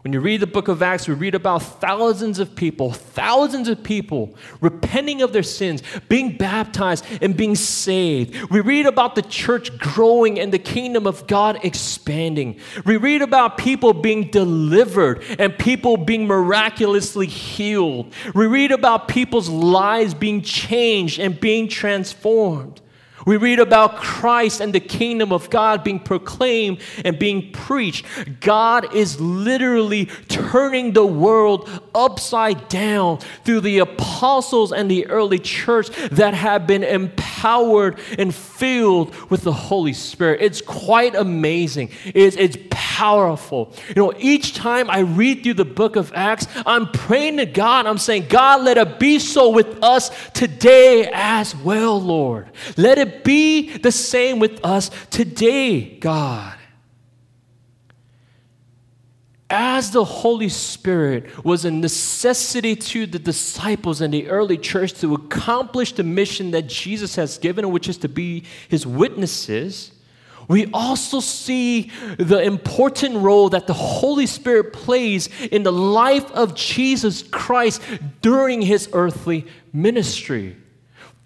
When 0.07 0.13
you 0.13 0.21
read 0.21 0.39
the 0.39 0.47
book 0.47 0.69
of 0.69 0.81
Acts, 0.81 1.05
we 1.09 1.15
read 1.15 1.35
about 1.35 1.61
thousands 1.61 2.39
of 2.39 2.55
people, 2.55 2.93
thousands 2.93 3.67
of 3.67 3.83
people 3.83 4.33
repenting 4.61 5.21
of 5.21 5.33
their 5.33 5.43
sins, 5.43 5.83
being 6.07 6.37
baptized, 6.37 7.03
and 7.21 7.35
being 7.35 7.55
saved. 7.55 8.49
We 8.49 8.61
read 8.61 8.85
about 8.85 9.15
the 9.15 9.21
church 9.21 9.77
growing 9.77 10.39
and 10.39 10.53
the 10.53 10.59
kingdom 10.59 11.07
of 11.07 11.27
God 11.27 11.59
expanding. 11.61 12.57
We 12.85 12.95
read 12.95 13.21
about 13.21 13.57
people 13.57 13.91
being 13.91 14.31
delivered 14.31 15.25
and 15.37 15.59
people 15.59 15.97
being 15.97 16.25
miraculously 16.25 17.27
healed. 17.27 18.13
We 18.33 18.47
read 18.47 18.71
about 18.71 19.09
people's 19.09 19.49
lives 19.49 20.13
being 20.13 20.41
changed 20.41 21.19
and 21.19 21.37
being 21.37 21.67
transformed. 21.67 22.79
We 23.27 23.35
read 23.35 23.59
about 23.59 23.97
Christ 23.97 24.61
and 24.61 24.73
the 24.73 24.79
kingdom 24.79 25.33
of 25.33 25.49
God 25.49 25.83
being 25.83 25.99
proclaimed 25.99 26.79
and 27.03 27.19
being 27.19 27.51
preached. 27.51 28.05
God 28.39 28.95
is 28.95 29.19
literally 29.19 30.05
turning 30.29 30.93
the 30.93 31.05
world 31.05 31.69
upside 31.93 32.69
down 32.69 33.17
through 33.43 33.61
the 33.61 33.79
apostles 33.79 34.71
and 34.71 34.89
the 34.89 35.07
early 35.07 35.39
church 35.39 35.89
that 36.09 36.35
have 36.35 36.65
been 36.67 36.85
empowered 36.85 37.99
and 38.17 38.33
filled 38.33 39.13
with 39.29 39.41
the 39.41 39.51
Holy 39.51 39.91
Spirit. 39.91 40.41
It's 40.41 40.61
quite 40.61 41.13
amazing. 41.13 41.89
It's, 42.05 42.37
it's 42.37 42.55
powerful. 42.69 43.73
You 43.89 43.95
know, 43.95 44.13
each 44.17 44.55
time 44.55 44.89
I 44.89 44.99
read 44.99 45.43
through 45.43 45.55
the 45.55 45.65
book 45.65 45.97
of 45.97 46.13
Acts, 46.15 46.47
I'm 46.65 46.89
praying 46.91 47.37
to 47.37 47.45
God. 47.45 47.87
I'm 47.87 47.97
saying, 47.97 48.27
God, 48.29 48.63
let 48.63 48.77
it 48.77 48.99
be 48.99 49.19
so 49.19 49.49
with 49.49 49.83
us 49.83 50.09
today 50.31 51.09
as 51.13 51.53
well, 51.57 52.01
Lord. 52.01 52.47
Let 52.77 52.97
it 52.97 53.16
be 53.23 53.77
the 53.77 53.91
same 53.91 54.39
with 54.39 54.63
us 54.63 54.89
today, 55.09 55.97
God. 55.99 56.57
As 59.49 59.91
the 59.91 60.03
Holy 60.03 60.49
Spirit 60.49 61.45
was 61.45 61.63
a 61.63 61.71
necessity 61.71 62.75
to 62.75 63.05
the 63.05 63.19
disciples 63.19 64.01
and 64.01 64.13
the 64.13 64.27
early 64.27 64.57
church 64.57 64.93
to 64.95 65.15
accomplish 65.15 65.93
the 65.93 66.03
mission 66.03 66.51
that 66.51 66.67
Jesus 66.67 67.15
has 67.15 67.37
given, 67.37 67.71
which 67.71 67.87
is 67.87 67.97
to 67.99 68.09
be 68.09 68.43
his 68.67 68.85
witnesses, 68.85 69.93
we 70.49 70.69
also 70.73 71.19
see 71.19 71.91
the 72.17 72.41
important 72.41 73.17
role 73.17 73.49
that 73.49 73.67
the 73.67 73.73
Holy 73.73 74.25
Spirit 74.25 74.73
plays 74.73 75.29
in 75.45 75.63
the 75.63 75.71
life 75.71 76.29
of 76.31 76.53
Jesus 76.55 77.21
Christ 77.23 77.81
during 78.21 78.61
his 78.61 78.89
earthly 78.93 79.45
ministry. 79.73 80.57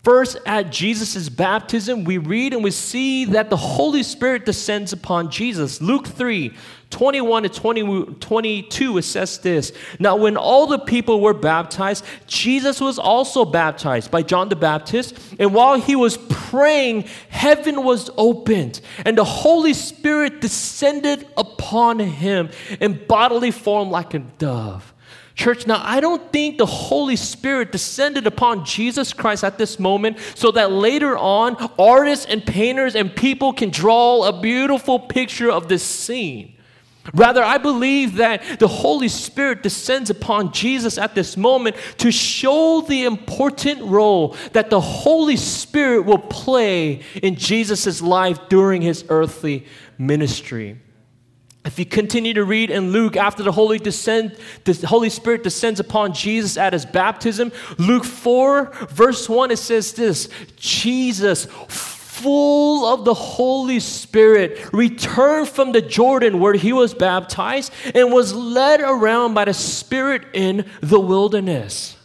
First, 0.03 0.37
at 0.47 0.71
Jesus' 0.71 1.29
baptism, 1.29 2.05
we 2.05 2.17
read 2.17 2.53
and 2.53 2.63
we 2.63 2.71
see 2.71 3.25
that 3.25 3.51
the 3.51 3.57
Holy 3.57 4.01
Spirit 4.01 4.47
descends 4.47 4.93
upon 4.93 5.29
Jesus. 5.29 5.79
Luke 5.79 6.07
3 6.07 6.53
21 6.89 7.43
to 7.43 7.49
20, 7.49 8.05
22, 8.19 8.97
it 8.97 9.01
says 9.03 9.37
this 9.37 9.71
Now, 9.99 10.15
when 10.15 10.37
all 10.37 10.65
the 10.65 10.79
people 10.79 11.21
were 11.21 11.35
baptized, 11.35 12.03
Jesus 12.25 12.81
was 12.81 12.97
also 12.97 13.45
baptized 13.45 14.09
by 14.09 14.23
John 14.23 14.49
the 14.49 14.55
Baptist. 14.55 15.17
And 15.39 15.53
while 15.53 15.79
he 15.79 15.95
was 15.95 16.17
praying, 16.29 17.03
heaven 17.29 17.83
was 17.83 18.09
opened, 18.17 18.81
and 19.05 19.17
the 19.17 19.23
Holy 19.23 19.73
Spirit 19.73 20.41
descended 20.41 21.27
upon 21.37 21.99
him 21.99 22.49
in 22.79 23.05
bodily 23.05 23.51
form 23.51 23.91
like 23.91 24.15
a 24.15 24.19
dove. 24.19 24.90
Church, 25.35 25.65
now 25.65 25.81
I 25.83 25.99
don't 25.99 26.31
think 26.31 26.57
the 26.57 26.65
Holy 26.65 27.15
Spirit 27.15 27.71
descended 27.71 28.27
upon 28.27 28.65
Jesus 28.65 29.13
Christ 29.13 29.43
at 29.43 29.57
this 29.57 29.79
moment 29.79 30.17
so 30.35 30.51
that 30.51 30.71
later 30.71 31.17
on 31.17 31.55
artists 31.79 32.25
and 32.25 32.45
painters 32.45 32.95
and 32.95 33.15
people 33.15 33.53
can 33.53 33.69
draw 33.69 34.27
a 34.27 34.41
beautiful 34.41 34.99
picture 34.99 35.49
of 35.49 35.67
this 35.67 35.83
scene. 35.83 36.55
Rather, 37.13 37.43
I 37.43 37.57
believe 37.57 38.17
that 38.17 38.59
the 38.59 38.67
Holy 38.67 39.07
Spirit 39.07 39.63
descends 39.63 40.09
upon 40.09 40.53
Jesus 40.53 40.97
at 40.99 41.15
this 41.15 41.35
moment 41.35 41.75
to 41.97 42.11
show 42.11 42.81
the 42.81 43.05
important 43.05 43.81
role 43.81 44.35
that 44.53 44.69
the 44.69 44.79
Holy 44.79 45.35
Spirit 45.35 46.05
will 46.05 46.19
play 46.19 47.01
in 47.23 47.35
Jesus' 47.35 48.01
life 48.01 48.37
during 48.49 48.83
his 48.83 49.03
earthly 49.09 49.65
ministry. 49.97 50.79
If 51.63 51.77
you 51.77 51.85
continue 51.85 52.33
to 52.33 52.43
read 52.43 52.71
in 52.71 52.91
Luke, 52.91 53.15
after 53.15 53.43
the 53.43 53.51
Holy, 53.51 53.77
descend, 53.77 54.35
the 54.63 54.87
Holy 54.87 55.09
Spirit 55.09 55.43
descends 55.43 55.79
upon 55.79 56.13
Jesus 56.13 56.57
at 56.57 56.73
his 56.73 56.85
baptism, 56.85 57.51
Luke 57.77 58.03
4, 58.03 58.71
verse 58.89 59.29
1, 59.29 59.51
it 59.51 59.57
says 59.57 59.93
this 59.93 60.27
Jesus, 60.55 61.45
full 61.67 62.85
of 62.85 63.05
the 63.05 63.13
Holy 63.13 63.79
Spirit, 63.79 64.73
returned 64.73 65.49
from 65.49 65.71
the 65.71 65.81
Jordan 65.81 66.39
where 66.39 66.55
he 66.55 66.73
was 66.73 66.95
baptized 66.95 67.71
and 67.93 68.11
was 68.11 68.33
led 68.33 68.81
around 68.81 69.35
by 69.35 69.45
the 69.45 69.53
Spirit 69.53 70.23
in 70.33 70.67
the 70.81 70.99
wilderness. 70.99 71.95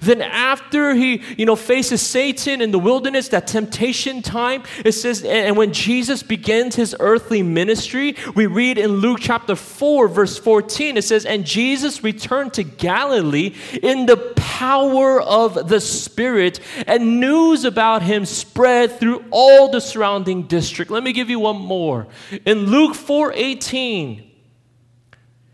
Then 0.00 0.22
after 0.22 0.94
he, 0.94 1.22
you 1.36 1.46
know, 1.46 1.56
faces 1.56 2.02
Satan 2.02 2.60
in 2.60 2.70
the 2.70 2.78
wilderness, 2.78 3.28
that 3.28 3.46
temptation 3.46 4.22
time, 4.22 4.62
it 4.84 4.92
says, 4.92 5.24
and 5.24 5.56
when 5.56 5.72
Jesus 5.72 6.22
begins 6.22 6.76
his 6.76 6.94
earthly 7.00 7.42
ministry, 7.42 8.16
we 8.34 8.46
read 8.46 8.78
in 8.78 8.92
Luke 8.94 9.18
chapter 9.20 9.56
4, 9.56 10.08
verse 10.08 10.38
14, 10.38 10.96
it 10.96 11.02
says, 11.02 11.24
And 11.26 11.44
Jesus 11.44 12.02
returned 12.02 12.54
to 12.54 12.62
Galilee 12.62 13.54
in 13.82 14.06
the 14.06 14.16
power 14.36 15.20
of 15.20 15.68
the 15.68 15.80
Spirit, 15.80 16.60
and 16.86 17.20
news 17.20 17.64
about 17.64 18.02
him 18.02 18.24
spread 18.24 18.98
through 18.98 19.24
all 19.30 19.70
the 19.70 19.80
surrounding 19.80 20.44
district. 20.44 20.90
Let 20.90 21.02
me 21.02 21.12
give 21.12 21.30
you 21.30 21.40
one 21.40 21.60
more. 21.60 22.06
In 22.44 22.66
Luke 22.66 22.94
4 22.94 23.32
18, 23.34 24.29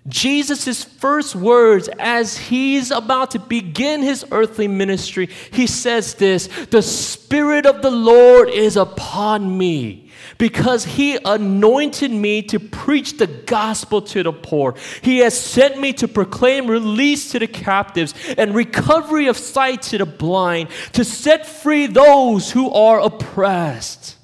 Jesus' 0.09 0.85
first 0.85 1.35
words 1.35 1.88
as 1.99 2.37
he's 2.37 2.90
about 2.90 3.33
to 3.33 3.38
begin 3.38 4.03
his 4.03 4.25
earthly 4.31 4.69
ministry, 4.69 5.29
he 5.51 5.66
says 5.66 6.14
this 6.14 6.49
The 6.66 6.83
Spirit 6.83 7.66
of 7.66 7.83
the 7.83 7.90
Lord 7.90 8.49
is 8.49 8.77
upon 8.77 9.59
me 9.59 10.11
because 10.38 10.85
he 10.85 11.19
anointed 11.25 12.11
me 12.11 12.42
to 12.42 12.61
preach 12.61 13.16
the 13.16 13.27
gospel 13.27 14.03
to 14.03 14.23
the 14.23 14.33
poor. 14.33 14.75
He 15.03 15.19
has 15.19 15.38
sent 15.38 15.81
me 15.81 15.92
to 15.95 16.09
proclaim 16.09 16.66
release 16.66 17.31
to 17.33 17.38
the 17.38 17.47
captives 17.47 18.14
and 18.37 18.55
recovery 18.55 19.27
of 19.27 19.37
sight 19.37 19.83
to 19.83 19.99
the 19.99 20.07
blind, 20.07 20.69
to 20.92 21.05
set 21.05 21.47
free 21.47 21.87
those 21.87 22.51
who 22.51 22.71
are 22.71 23.01
oppressed 23.01 24.15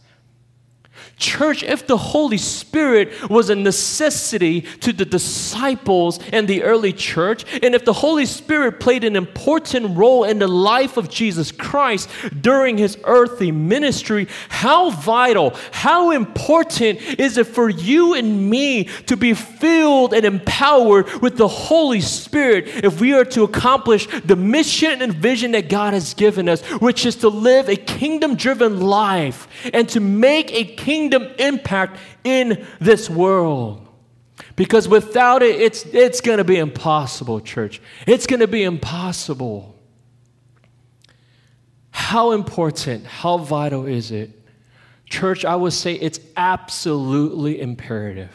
Church, 1.22 1.62
if 1.62 1.86
the 1.86 1.96
Holy 1.96 2.36
Spirit 2.36 3.30
was 3.30 3.48
a 3.48 3.54
necessity 3.54 4.62
to 4.80 4.92
the 4.92 5.04
disciples 5.04 6.18
and 6.32 6.48
the 6.48 6.64
early 6.64 6.92
church, 6.92 7.44
and 7.62 7.76
if 7.76 7.84
the 7.84 7.92
Holy 7.92 8.26
Spirit 8.26 8.80
played 8.80 9.04
an 9.04 9.14
important 9.14 9.96
role 9.96 10.24
in 10.24 10.40
the 10.40 10.48
life 10.48 10.96
of 10.96 11.08
Jesus 11.08 11.52
Christ 11.52 12.10
during 12.40 12.76
his 12.76 12.98
earthly 13.04 13.52
ministry, 13.52 14.26
how 14.48 14.90
vital, 14.90 15.54
how 15.70 16.10
important 16.10 17.00
is 17.20 17.38
it 17.38 17.46
for 17.46 17.68
you 17.68 18.14
and 18.14 18.50
me 18.50 18.84
to 19.06 19.16
be 19.16 19.32
filled 19.32 20.12
and 20.12 20.26
empowered 20.26 21.06
with 21.22 21.36
the 21.36 21.46
Holy 21.46 22.00
Spirit 22.00 22.66
if 22.82 23.00
we 23.00 23.14
are 23.14 23.24
to 23.26 23.44
accomplish 23.44 24.08
the 24.24 24.34
mission 24.34 25.00
and 25.00 25.14
vision 25.14 25.52
that 25.52 25.68
God 25.68 25.94
has 25.94 26.14
given 26.14 26.48
us, 26.48 26.62
which 26.80 27.06
is 27.06 27.14
to 27.16 27.28
live 27.28 27.68
a 27.68 27.76
kingdom 27.76 28.34
driven 28.34 28.80
life 28.80 29.46
and 29.72 29.88
to 29.90 30.00
make 30.00 30.52
a 30.52 30.64
kingdom 30.64 31.11
kingdom 31.12 31.34
impact 31.38 31.98
in 32.24 32.66
this 32.80 33.08
world. 33.08 33.86
Because 34.56 34.88
without 34.88 35.42
it, 35.42 35.60
it's, 35.60 35.84
it's 35.86 36.20
going 36.20 36.38
to 36.38 36.44
be 36.44 36.56
impossible, 36.56 37.40
church. 37.40 37.80
It's 38.06 38.26
going 38.26 38.40
to 38.40 38.48
be 38.48 38.62
impossible. 38.62 39.74
How 41.90 42.32
important, 42.32 43.06
how 43.06 43.38
vital 43.38 43.86
is 43.86 44.10
it? 44.10 44.30
Church, 45.06 45.44
I 45.44 45.56
would 45.56 45.72
say 45.72 45.94
it's 45.94 46.20
absolutely 46.36 47.60
imperative. 47.60 48.32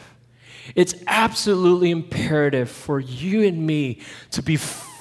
It's 0.74 0.94
absolutely 1.06 1.90
imperative 1.90 2.70
for 2.70 3.00
you 3.00 3.42
and 3.42 3.66
me 3.66 4.00
to 4.32 4.42
be 4.42 4.56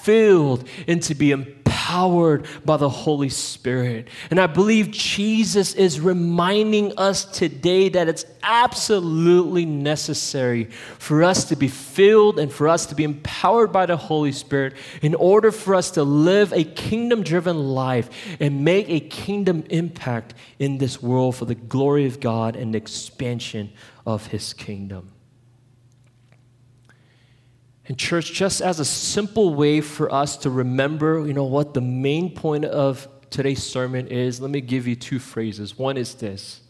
filled 0.07 0.65
and 0.87 1.03
to 1.03 1.13
be 1.13 1.31
empowered 1.31 2.45
by 2.63 2.77
the 2.77 2.87
Holy 2.87 3.27
Spirit. 3.27 4.07
And 4.31 4.39
I 4.39 4.47
believe 4.47 4.89
Jesus 4.89 5.73
is 5.73 5.99
reminding 5.99 6.97
us 6.97 7.25
today 7.25 7.89
that 7.89 8.07
it's 8.07 8.23
absolutely 8.41 9.65
necessary 9.65 10.63
for 10.97 11.25
us 11.25 11.43
to 11.49 11.57
be 11.57 11.67
filled 11.67 12.39
and 12.39 12.49
for 12.49 12.69
us 12.69 12.85
to 12.85 12.95
be 12.95 13.03
empowered 13.03 13.73
by 13.73 13.85
the 13.85 13.97
Holy 13.97 14.31
Spirit 14.31 14.75
in 15.01 15.13
order 15.13 15.51
for 15.51 15.75
us 15.75 15.91
to 15.91 16.03
live 16.03 16.53
a 16.53 16.63
kingdom 16.63 17.21
driven 17.21 17.57
life 17.57 18.09
and 18.39 18.63
make 18.63 18.87
a 18.87 19.01
kingdom 19.01 19.65
impact 19.69 20.35
in 20.57 20.77
this 20.77 21.03
world 21.03 21.35
for 21.35 21.43
the 21.43 21.55
glory 21.55 22.05
of 22.05 22.21
God 22.21 22.55
and 22.55 22.73
the 22.73 22.77
expansion 22.77 23.73
of 24.05 24.27
His 24.27 24.53
kingdom. 24.53 25.11
And, 27.87 27.97
church, 27.97 28.33
just 28.33 28.61
as 28.61 28.79
a 28.79 28.85
simple 28.85 29.53
way 29.53 29.79
for 29.79 30.13
us 30.13 30.35
to 30.37 30.49
remember, 30.49 31.25
you 31.25 31.33
know, 31.33 31.45
what 31.45 31.73
the 31.73 31.81
main 31.81 32.33
point 32.33 32.65
of 32.65 33.07
today's 33.29 33.63
sermon 33.63 34.07
is, 34.07 34.41
let 34.41 34.51
me 34.51 34.61
give 34.61 34.87
you 34.87 34.95
two 34.95 35.19
phrases. 35.19 35.77
One 35.77 35.97
is 35.97 36.15
this 36.15 36.61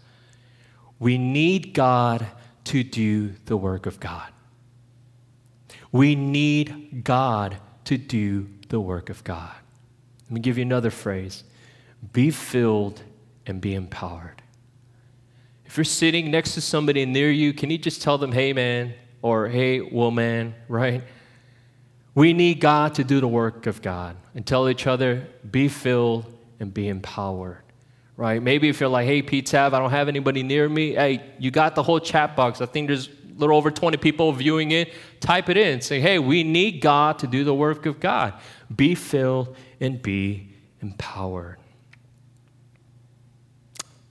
We 0.99 1.17
need 1.17 1.73
God 1.73 2.27
to 2.65 2.83
do 2.83 3.33
the 3.45 3.57
work 3.57 3.85
of 3.85 3.99
God. 3.99 4.31
We 5.91 6.15
need 6.15 7.03
God 7.03 7.57
to 7.85 7.97
do 7.97 8.47
the 8.69 8.79
work 8.79 9.09
of 9.09 9.23
God. 9.23 9.55
Let 10.25 10.31
me 10.31 10.41
give 10.41 10.57
you 10.57 10.63
another 10.63 10.91
phrase 10.91 11.43
be 12.13 12.29
filled 12.29 13.01
and 13.45 13.59
be 13.59 13.73
empowered. 13.73 14.43
If 15.65 15.77
you're 15.77 15.83
sitting 15.83 16.29
next 16.29 16.53
to 16.53 16.61
somebody 16.61 17.05
near 17.05 17.31
you, 17.31 17.53
can 17.53 17.69
you 17.69 17.77
just 17.77 18.01
tell 18.01 18.17
them, 18.17 18.31
hey, 18.31 18.53
man, 18.53 18.93
or 19.21 19.47
hey, 19.47 19.81
woman, 19.81 20.55
right? 20.67 21.03
We 22.15 22.33
need 22.33 22.59
God 22.59 22.95
to 22.95 23.03
do 23.03 23.19
the 23.19 23.27
work 23.27 23.67
of 23.67 23.81
God 23.81 24.15
and 24.33 24.45
tell 24.45 24.69
each 24.69 24.87
other, 24.87 25.27
be 25.49 25.67
filled 25.67 26.25
and 26.59 26.73
be 26.73 26.87
empowered, 26.87 27.61
right? 28.15 28.41
Maybe 28.41 28.69
if 28.69 28.79
you're 28.79 28.89
like, 28.89 29.05
hey, 29.05 29.21
Tav, 29.21 29.73
I 29.73 29.79
don't 29.79 29.91
have 29.91 30.07
anybody 30.07 30.41
near 30.41 30.67
me, 30.67 30.93
hey, 30.93 31.23
you 31.37 31.51
got 31.51 31.75
the 31.75 31.83
whole 31.83 31.99
chat 31.99 32.35
box. 32.35 32.59
I 32.59 32.65
think 32.65 32.87
there's 32.87 33.07
a 33.07 33.39
little 33.39 33.55
over 33.55 33.69
20 33.69 33.97
people 33.97 34.31
viewing 34.31 34.71
it. 34.71 34.93
Type 35.19 35.49
it 35.49 35.57
in. 35.57 35.81
Say, 35.81 35.99
hey, 35.99 36.17
we 36.17 36.43
need 36.43 36.81
God 36.81 37.19
to 37.19 37.27
do 37.27 37.43
the 37.43 37.53
work 37.53 37.85
of 37.85 37.99
God. 37.99 38.33
Be 38.75 38.95
filled 38.95 39.55
and 39.79 40.01
be 40.01 40.49
empowered. 40.81 41.57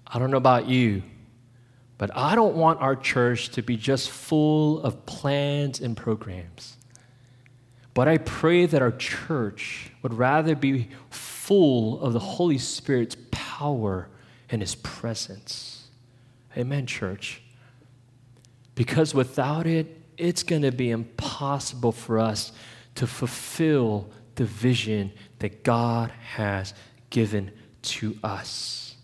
I 0.06 0.18
don't 0.20 0.30
know 0.30 0.36
about 0.36 0.68
you, 0.68 1.02
but 1.98 2.10
I 2.14 2.34
don't 2.34 2.56
want 2.56 2.80
our 2.80 2.96
church 2.96 3.50
to 3.50 3.62
be 3.62 3.76
just 3.76 4.10
full 4.10 4.80
of 4.82 5.06
plans 5.06 5.80
and 5.80 5.96
programs. 5.96 6.76
But 7.94 8.08
I 8.08 8.18
pray 8.18 8.66
that 8.66 8.82
our 8.82 8.92
church 8.92 9.90
would 10.02 10.12
rather 10.12 10.54
be 10.54 10.90
full 11.08 12.00
of 12.00 12.12
the 12.12 12.18
Holy 12.18 12.58
Spirit's 12.58 13.16
power 13.30 14.08
and 14.50 14.60
His 14.60 14.74
presence. 14.74 15.88
Amen, 16.56 16.86
church. 16.86 17.40
Because 18.74 19.14
without 19.14 19.66
it, 19.66 20.02
it's 20.18 20.42
going 20.42 20.62
to 20.62 20.72
be 20.72 20.90
impossible 20.90 21.92
for 21.92 22.18
us 22.18 22.52
to 22.96 23.06
fulfill 23.06 24.10
the 24.34 24.44
vision 24.44 25.12
that 25.38 25.64
God 25.64 26.10
has 26.10 26.74
given 27.08 27.50
to 27.82 28.18
us. 28.22 28.96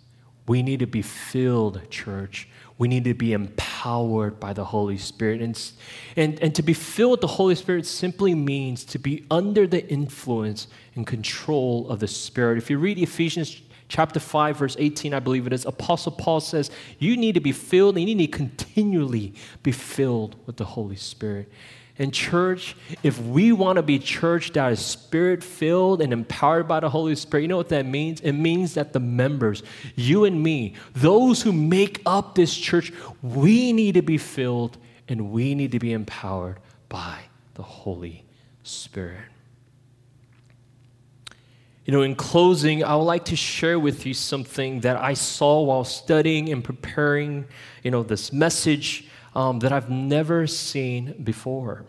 We 0.47 0.63
need 0.63 0.81
to 0.81 0.87
be 0.87 1.03
filled, 1.03 1.89
church, 1.91 2.49
we 2.79 2.89
need 2.89 3.05
to 3.05 3.15
be 3.15 3.33
empowered 3.33 4.41
by 4.41 4.53
the 4.53 4.65
Holy 4.65 4.99
Spirit. 4.99 5.41
And, 5.41 5.73
and, 6.17 6.41
and 6.43 6.55
to 6.55 6.63
be 6.63 6.73
filled 6.73 7.13
with 7.13 7.21
the 7.21 7.27
Holy 7.27 7.55
Spirit 7.55 7.87
simply 7.87 8.35
means 8.35 8.85
to 8.87 8.99
be 8.99 9.25
under 9.31 9.67
the 9.67 9.87
influence 9.89 10.69
and 10.95 11.07
control 11.07 11.89
of 11.89 12.01
the 12.01 12.09
Spirit. 12.09 12.59
If 12.59 12.71
you 12.71 12.79
read 12.79 12.99
Ephesians 12.99 13.63
chapter 13.89 14.19
5, 14.19 14.57
verse 14.57 14.77
18, 14.79 15.13
I 15.15 15.21
believe 15.21 15.47
it 15.47 15.53
is, 15.53 15.67
Apostle 15.67 16.13
Paul 16.13 16.41
says, 16.41 16.71
You 16.99 17.17
need 17.17 17.35
to 17.35 17.41
be 17.41 17.53
filled 17.53 17.97
and 17.97 18.09
you 18.09 18.15
need 18.15 18.33
to 18.33 18.39
continually 18.39 19.35
be 19.63 19.73
filled 19.73 20.37
with 20.47 20.57
the 20.57 20.65
Holy 20.65 20.97
Spirit. 20.97 21.51
And, 21.99 22.13
church, 22.13 22.75
if 23.03 23.21
we 23.21 23.53
want 23.53 23.77
to 23.77 23.83
be 23.83 23.99
church 23.99 24.53
that 24.53 24.73
is 24.73 24.81
spirit 24.81 25.45
filled 25.45 26.01
and 26.01 26.13
empowered 26.13 26.67
by 26.67 26.81
the 26.81 26.89
Holy 26.89 27.15
Spirit, 27.15 27.43
you 27.43 27.49
know 27.49 27.59
what 27.59 27.69
that 27.69 27.85
means? 27.85 28.21
It 28.23 28.33
means 28.33 28.75
that 28.75 28.93
the 28.93 29.01
members, 29.01 29.63
you 29.95 30.25
and 30.25 30.43
me, 30.43 30.75
those 30.95 31.43
who 31.43 31.53
make 31.53 32.01
up 32.07 32.35
this 32.35 32.55
church, 32.57 32.93
we 33.23 33.73
need 33.73 33.95
to 33.95 34.03
be 34.03 34.17
filled 34.17 34.79
and 35.07 35.31
we 35.31 35.55
need 35.55 35.73
to 35.73 35.79
be 35.79 35.93
empowered 35.93 36.59
by 36.89 37.19
the 37.55 37.63
Holy 37.63 38.25
Spirit. 38.63 39.29
You 41.85 41.93
know, 41.93 42.03
in 42.03 42.15
closing, 42.15 42.85
I 42.85 42.95
would 42.95 43.03
like 43.03 43.27
to 43.27 43.37
share 43.37 43.79
with 43.79 44.07
you 44.07 44.15
something 44.15 44.81
that 44.81 44.97
I 44.97 45.15
saw 45.15 45.63
while 45.63 45.85
studying 45.85 46.49
and 46.51 46.63
preparing, 46.63 47.45
you 47.83 47.91
know, 47.91 48.03
this 48.03 48.33
message 48.33 49.09
um, 49.35 49.61
that 49.61 49.73
I've 49.73 49.91
never 49.91 50.47
seen 50.47 51.15
before. 51.23 51.85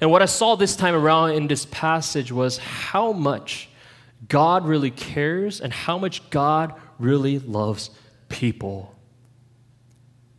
And 0.00 0.10
what 0.10 0.22
I 0.22 0.26
saw 0.26 0.56
this 0.56 0.76
time 0.76 0.94
around 0.94 1.32
in 1.32 1.46
this 1.46 1.66
passage 1.66 2.32
was 2.32 2.58
how 2.58 3.12
much 3.12 3.68
God 4.28 4.66
really 4.66 4.90
cares 4.90 5.60
and 5.60 5.72
how 5.72 5.98
much 5.98 6.28
God 6.30 6.74
really 6.98 7.38
loves 7.38 7.90
people. 8.28 8.94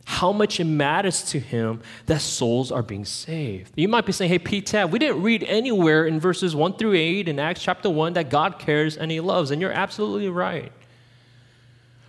How 0.04 0.32
much 0.32 0.58
it 0.58 0.64
matters 0.64 1.22
to 1.30 1.38
him 1.38 1.80
that 2.06 2.20
souls 2.20 2.72
are 2.72 2.82
being 2.82 3.04
saved. 3.04 3.72
You 3.76 3.88
might 3.88 4.04
be 4.04 4.12
saying, 4.12 4.30
hey, 4.30 4.38
Peter, 4.38 4.86
we 4.86 4.98
didn't 4.98 5.22
read 5.22 5.44
anywhere 5.44 6.06
in 6.06 6.18
verses 6.18 6.56
1 6.56 6.76
through 6.76 6.94
8 6.94 7.28
in 7.28 7.38
Acts 7.38 7.62
chapter 7.62 7.88
1 7.88 8.14
that 8.14 8.30
God 8.30 8.58
cares 8.58 8.96
and 8.96 9.10
he 9.10 9.20
loves. 9.20 9.52
And 9.52 9.60
you're 9.60 9.72
absolutely 9.72 10.28
right. 10.28 10.72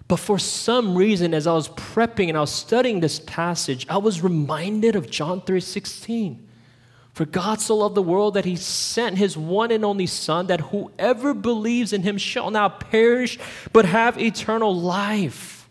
But 0.08 0.18
for 0.18 0.38
some 0.38 0.96
reason, 0.96 1.34
as 1.34 1.48
I 1.48 1.54
was 1.54 1.70
prepping 1.70 2.30
and 2.30 2.38
I 2.38 2.42
was 2.42 2.52
studying 2.52 3.00
this 3.00 3.20
passage, 3.20 3.88
I 3.90 3.98
was 3.98 4.22
reminded 4.22 4.96
of 4.96 5.10
John 5.10 5.42
3:16. 5.42 6.48
For 7.14 7.26
God 7.26 7.62
so 7.62 7.78
loved 7.78 7.96
the 7.96 8.02
world 8.02 8.34
that 8.34 8.46
he 8.46 8.56
sent 8.56 9.18
his 9.18 9.38
one 9.38 9.72
and 9.72 9.86
only 9.86 10.08
Son, 10.08 10.48
that 10.48 10.62
whoever 10.62 11.34
believes 11.34 11.94
in 11.94 12.02
him 12.02 12.18
shall 12.18 12.50
not 12.50 12.80
perish, 12.90 13.38
but 13.72 13.86
have 13.86 14.20
eternal 14.20 14.76
life. 14.76 15.63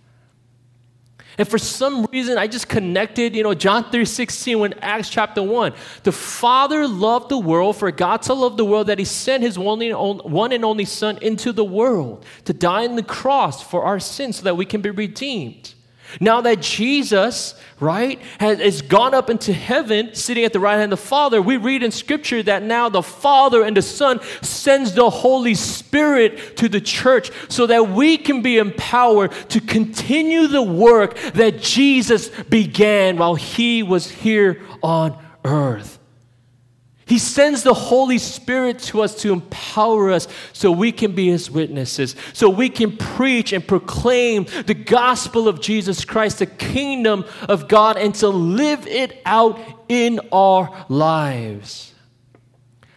And 1.39 1.49
for 1.49 1.59
some 1.59 2.05
reason, 2.13 2.37
I 2.37 2.47
just 2.47 2.69
connected, 2.69 3.35
you 3.35 3.43
know, 3.43 3.55
John 3.55 3.85
3.16 3.85 4.59
when 4.59 4.75
Acts 4.81 5.09
chapter 5.09 5.43
1. 5.43 5.73
The 6.03 6.13
Father 6.13 6.87
loved 6.87 7.31
the 7.31 7.39
world, 7.39 7.77
for 7.77 7.91
God 7.91 8.25
so 8.25 8.35
loved 8.35 8.59
the 8.59 8.65
world 8.65 8.89
that 8.89 8.99
he 8.99 9.05
sent 9.05 9.43
his 9.43 9.57
only 9.57 9.91
one 9.93 10.53
and 10.53 10.65
only 10.65 10.85
Son 10.85 11.19
into 11.23 11.53
the 11.53 11.65
world 11.65 12.25
to 12.45 12.53
die 12.53 12.87
on 12.87 12.97
the 12.97 13.03
cross 13.03 13.63
for 13.63 13.83
our 13.85 13.99
sins 13.99 14.37
so 14.37 14.43
that 14.43 14.57
we 14.57 14.67
can 14.67 14.83
be 14.83 14.91
redeemed. 14.91 15.75
Now 16.21 16.41
that 16.43 16.61
Jesus, 16.61 17.55
right, 17.81 18.21
has, 18.39 18.59
has 18.59 18.83
gone 18.83 19.15
up 19.15 19.31
into 19.31 19.53
heaven, 19.53 20.15
sitting 20.15 20.45
at 20.45 20.53
the 20.53 20.61
right 20.61 20.75
hand 20.75 20.93
of 20.93 20.99
the 20.99 21.07
Father, 21.07 21.41
we 21.41 21.57
read 21.57 21.83
in 21.83 21.91
Scripture 21.91 22.43
that 22.43 22.63
now 22.63 22.89
the 22.89 23.03
Father 23.03 23.63
and 23.63 23.77
the 23.77 23.83
Son 23.83 24.21
sends 24.43 24.93
the 24.93 25.09
Holy 25.09 25.55
Spirit 25.55 26.57
to 26.59 26.69
the 26.69 26.81
church 26.81 27.31
so 27.49 27.67
that 27.67 27.89
we 27.89 28.17
can 28.19 28.43
be 28.43 28.59
empowered 28.59 29.33
to 29.51 29.61
continue 29.61 30.47
the 30.47 30.63
work 30.63 31.17
that 31.35 31.61
Jesus 31.61 32.29
began 32.29 33.17
while 33.17 33.35
he 33.35 33.83
was 33.83 34.11
here 34.11 34.63
on 34.83 35.17
earth. 35.45 35.99
He 37.05 37.19
sends 37.19 37.63
the 37.63 37.75
Holy 37.75 38.19
Spirit 38.19 38.79
to 38.81 39.03
us 39.03 39.17
to 39.23 39.33
empower 39.33 40.11
us 40.11 40.29
so 40.53 40.71
we 40.71 40.93
can 40.93 41.13
be 41.13 41.29
His 41.29 41.51
witnesses, 41.51 42.15
so 42.33 42.49
we 42.49 42.69
can 42.69 42.97
preach 42.97 43.53
and 43.53 43.67
proclaim 43.67 44.47
the 44.67 44.75
gospel 44.75 45.49
of 45.49 45.61
Jesus 45.61 46.05
Christ, 46.05 46.39
the 46.39 46.47
kingdom 46.47 47.25
of 47.49 47.69
God, 47.69 47.97
and 47.97 48.15
to 48.17 48.29
live 48.29 48.87
it 48.87 49.21
out 49.25 49.59
in 49.89 50.21
our 50.31 50.87
lives. 50.89 51.92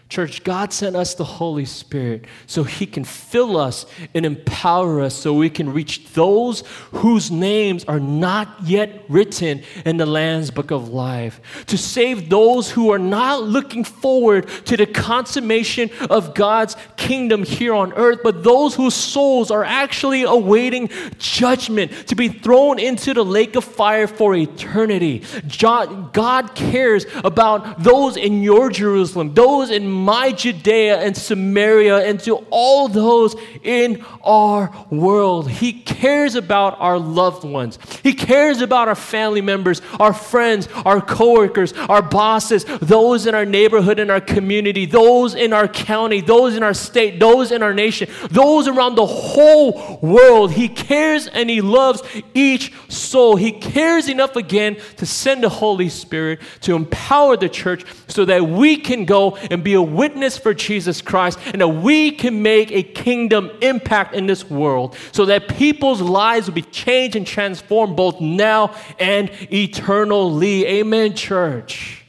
Church, 0.08 0.44
God 0.44 0.72
sent 0.72 0.96
us 0.96 1.16
the 1.16 1.24
Holy 1.24 1.66
Spirit 1.66 2.26
so 2.46 2.64
He 2.64 2.86
can 2.86 3.04
fill 3.04 3.58
us 3.58 3.88
and 4.14 4.24
empower 4.24 5.02
us 5.02 5.16
so 5.16 5.34
we 5.34 5.50
can 5.50 5.74
reach 5.74 6.14
those 6.14 6.64
whose 6.92 7.32
names 7.32 7.84
are 7.86 8.00
not 8.00 8.48
yet 8.64 9.04
written 9.10 9.64
in 9.84 9.98
the 9.98 10.06
Lamb's 10.06 10.52
Book 10.52 10.70
of 10.70 10.90
Life. 10.90 11.42
To 11.68 11.78
save 11.78 12.30
those 12.30 12.70
who 12.70 12.92
are 12.92 13.00
not 13.00 13.44
looking 13.44 13.84
forward 13.84 14.48
to 14.66 14.78
the 14.78 14.86
consummation 14.86 15.90
of 16.12 16.36
God's 16.36 16.78
kingdom 16.98 17.42
here 17.42 17.74
on 17.74 17.92
earth, 17.94 18.20
but 18.24 18.44
those 18.44 18.76
whose 18.76 18.94
souls 18.94 19.50
are 19.50 19.64
actually 19.64 20.22
awaiting 20.22 20.90
judgment 21.18 21.92
to 22.08 22.16
be 22.16 22.30
thrown 22.30 22.78
into 22.78 23.16
the 23.16 23.26
lake 23.26 23.56
of 23.56 23.64
fire 23.64 24.06
for 24.06 24.36
eternity. 24.36 25.24
God 25.58 26.54
cares 26.54 27.08
about 27.24 27.82
those 27.82 28.18
in 28.18 28.44
your 28.44 28.70
Jerusalem, 28.70 29.34
those 29.34 29.72
in 29.72 29.95
my 29.96 30.32
Judea 30.32 31.00
and 31.00 31.16
Samaria 31.16 32.06
and 32.08 32.20
to 32.22 32.36
all 32.50 32.88
those 32.88 33.36
in 33.64 34.04
our 34.24 34.72
world. 34.90 35.50
He 35.50 35.74
cares 35.74 36.36
about 36.36 36.80
our 36.80 37.00
loved 37.00 37.44
ones. 37.44 37.80
He 38.04 38.14
cares 38.14 38.62
about 38.62 38.88
our 38.88 38.96
family 38.96 39.42
members, 39.42 39.82
our 40.00 40.14
friends, 40.14 40.68
our 40.86 41.02
coworkers, 41.02 41.74
our 41.74 42.02
bosses, 42.02 42.66
those 42.82 43.26
in 43.26 43.36
our 43.36 43.46
neighborhood 43.46 44.00
and 44.00 44.12
our 44.12 44.22
community, 44.22 44.86
those 44.86 45.36
in 45.36 45.54
our 45.54 45.68
county, 45.68 46.22
those 46.22 46.56
in 46.56 46.64
our 46.64 46.74
state, 46.74 47.20
those 47.20 47.52
in 47.52 47.64
our 47.64 47.74
nation, 47.74 48.10
those 48.30 48.68
around 48.68 48.96
the 48.96 49.06
whole 49.06 50.00
world. 50.02 50.52
He 50.52 50.68
cares 50.68 51.28
and 51.28 51.50
he 51.50 51.62
loves 51.62 52.02
each 52.34 52.74
soul. 52.90 53.36
He 53.36 53.52
cares 53.52 54.10
enough 54.10 54.36
again 54.36 54.78
to 54.98 55.06
send 55.06 55.44
the 55.44 55.50
Holy 55.50 55.90
Spirit 55.90 56.42
to 56.62 56.76
empower 56.76 57.38
the 57.38 57.50
church 57.50 57.86
so 58.08 58.26
that 58.26 58.44
we 58.44 58.78
can 58.78 59.06
go 59.06 59.36
and 59.36 59.64
be 59.64 59.74
a 59.74 59.82
witness 59.86 60.38
for 60.38 60.54
Jesus 60.54 61.02
Christ 61.02 61.40
and 61.48 61.62
that 61.62 61.68
we 61.68 62.12
can 62.12 62.42
make 62.42 62.72
a 62.72 62.84
kingdom 62.84 63.52
impact 63.62 64.14
in 64.16 64.28
this 64.28 64.50
world 64.50 64.96
so 65.12 65.26
that 65.26 65.48
people's 65.58 66.02
lives 66.02 66.48
will 66.48 66.56
be 66.56 66.62
changed 66.62 67.16
and 67.16 67.26
transformed 67.26 67.96
both 67.96 68.20
now 68.20 68.76
and 69.00 69.30
eternally. 69.52 70.66
Amen, 70.66 71.16
church. 71.16 72.04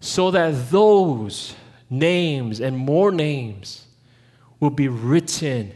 So 0.00 0.30
that 0.30 0.70
those 0.70 1.54
names 1.88 2.60
and 2.60 2.76
more 2.76 3.10
names 3.10 3.86
will 4.60 4.70
be 4.70 4.88
written 4.88 5.72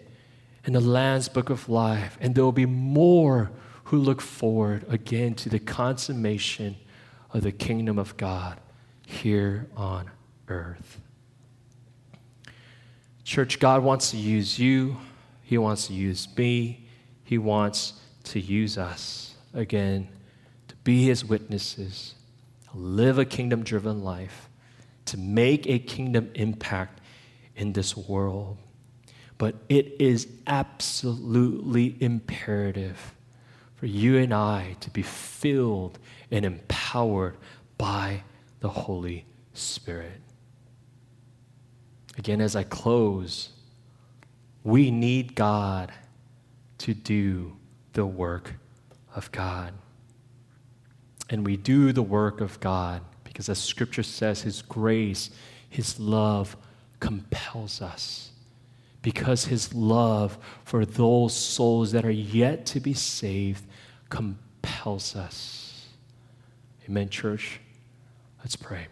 in 0.65 0.75
the 0.75 0.81
Lamb's 0.81 1.29
Book 1.29 1.49
of 1.49 1.69
Life, 1.69 2.19
and 2.21 2.35
there 2.35 2.45
will 2.45 2.53
be 2.53 2.67
more 2.67 3.51
who 3.85 3.97
look 3.97 4.21
forward 4.21 4.85
again 4.89 5.35
to 5.35 5.49
the 5.49 5.59
consummation 5.59 6.77
of 7.33 7.43
the 7.43 7.53
kingdom 7.53 7.99
of 7.99 8.17
God 8.19 8.61
here 9.09 9.67
on 9.75 10.11
earth. 10.49 11.01
Church, 13.25 13.59
God 13.59 13.83
wants 13.83 14.11
to 14.11 14.19
use 14.19 14.59
you, 14.59 14.99
He 15.43 15.57
wants 15.57 15.87
to 15.87 15.95
use 15.95 16.29
me, 16.37 16.87
He 17.25 17.39
wants 17.39 17.95
to 18.25 18.39
use 18.39 18.77
us 18.77 19.35
again 19.55 20.09
to 20.69 20.77
be 20.77 21.07
His 21.07 21.25
witnesses, 21.25 22.15
live 22.75 23.19
a 23.19 23.25
kingdom 23.25 23.65
driven 23.65 24.05
life, 24.05 24.49
to 25.07 25.17
make 25.17 25.67
a 25.67 25.79
kingdom 25.79 26.31
impact 26.35 27.01
in 27.57 27.73
this 27.73 27.97
world. 27.97 28.59
But 29.39 29.57
it 29.71 29.97
is 29.99 30.29
absolutely 30.47 31.97
imperative 32.01 33.15
for 33.77 33.87
you 33.87 34.19
and 34.19 34.35
I 34.35 34.77
to 34.81 34.91
be 34.91 35.03
filled 35.03 35.99
and 36.31 36.45
empowered 36.45 37.37
by 37.79 38.23
the 38.61 38.69
Holy 38.69 39.25
Spirit. 39.53 40.21
Again, 42.17 42.41
as 42.41 42.57
I 42.57 42.65
close, 42.65 43.51
we 44.65 44.91
need 44.91 45.35
God 45.35 45.93
to 46.79 46.95
do 46.95 47.57
the 47.93 48.07
work 48.07 48.55
of 49.15 49.31
God. 49.33 49.73
And 51.31 51.45
we 51.45 51.57
do 51.57 51.93
the 51.93 52.03
work 52.03 52.41
of 52.41 52.59
God 52.61 53.03
because, 53.25 53.49
as 53.49 53.59
Scripture 53.59 54.03
says, 54.03 54.43
His 54.43 54.63
grace, 54.63 55.31
His 55.69 56.01
love 56.01 56.57
compels 57.01 57.81
us. 57.81 58.31
Because 59.03 59.45
His 59.45 59.75
love 59.75 60.39
for 60.65 60.85
those 60.85 61.35
souls 61.35 61.93
that 61.93 62.05
are 62.05 62.11
yet 62.11 62.67
to 62.67 62.81
be 62.81 62.95
saved 62.95 63.65
compels 64.09 65.15
us. 65.15 65.87
Amen, 66.89 67.09
church. 67.09 67.61
Let's 68.49 68.57
pray. 68.57 68.87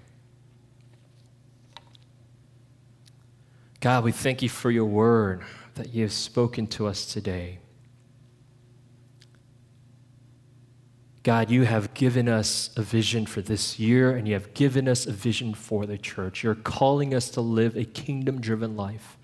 God, 3.80 4.04
we 4.04 4.12
thank 4.12 4.42
you 4.42 4.50
for 4.50 4.70
your 4.70 4.84
word 4.84 5.40
that 5.76 5.94
you 5.94 6.02
have 6.02 6.12
spoken 6.12 6.66
to 6.66 6.86
us 6.86 7.10
today. 7.10 7.60
God, 11.22 11.48
you 11.48 11.62
have 11.62 11.94
given 11.94 12.28
us 12.28 12.68
a 12.76 12.82
vision 12.82 13.24
for 13.24 13.40
this 13.40 13.78
year 13.78 14.14
and 14.14 14.28
you 14.28 14.34
have 14.34 14.52
given 14.52 14.86
us 14.86 15.06
a 15.06 15.12
vision 15.12 15.54
for 15.54 15.86
the 15.86 15.96
church. 15.96 16.42
You're 16.42 16.54
calling 16.54 17.14
us 17.14 17.30
to 17.30 17.40
live 17.40 17.78
a 17.78 17.86
kingdom 17.86 18.42
driven 18.42 18.76
life 18.76 19.16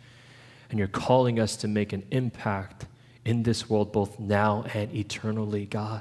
and 0.70 0.78
you're 0.78 0.88
calling 0.88 1.38
us 1.40 1.56
to 1.56 1.68
make 1.68 1.92
an 1.92 2.06
impact 2.10 2.86
in 3.26 3.42
this 3.42 3.68
world 3.68 3.92
both 3.92 4.18
now 4.18 4.64
and 4.72 4.94
eternally, 4.94 5.66
God. 5.66 6.00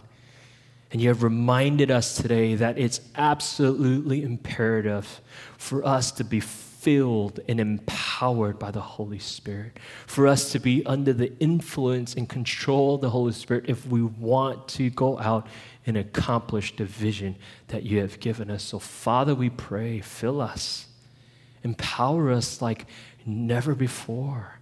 And 0.91 1.01
you 1.01 1.07
have 1.07 1.23
reminded 1.23 1.89
us 1.89 2.15
today 2.15 2.55
that 2.55 2.77
it's 2.77 2.99
absolutely 3.15 4.23
imperative 4.23 5.21
for 5.57 5.85
us 5.85 6.11
to 6.13 6.25
be 6.25 6.41
filled 6.41 7.39
and 7.47 7.59
empowered 7.59 8.59
by 8.59 8.71
the 8.71 8.81
Holy 8.81 9.19
Spirit, 9.19 9.79
for 10.05 10.27
us 10.27 10.51
to 10.51 10.59
be 10.59 10.85
under 10.85 11.13
the 11.13 11.31
influence 11.39 12.15
and 12.15 12.27
control 12.27 12.95
of 12.95 13.01
the 13.01 13.09
Holy 13.09 13.31
Spirit 13.31 13.65
if 13.67 13.87
we 13.87 14.01
want 14.01 14.67
to 14.67 14.89
go 14.89 15.17
out 15.19 15.47
and 15.85 15.95
accomplish 15.95 16.75
the 16.75 16.83
vision 16.83 17.37
that 17.69 17.83
you 17.83 17.99
have 17.99 18.19
given 18.19 18.51
us. 18.51 18.63
So, 18.63 18.77
Father, 18.77 19.33
we 19.33 19.49
pray, 19.49 20.01
fill 20.01 20.41
us, 20.41 20.87
empower 21.63 22.31
us 22.31 22.61
like 22.61 22.85
never 23.25 23.75
before. 23.75 24.55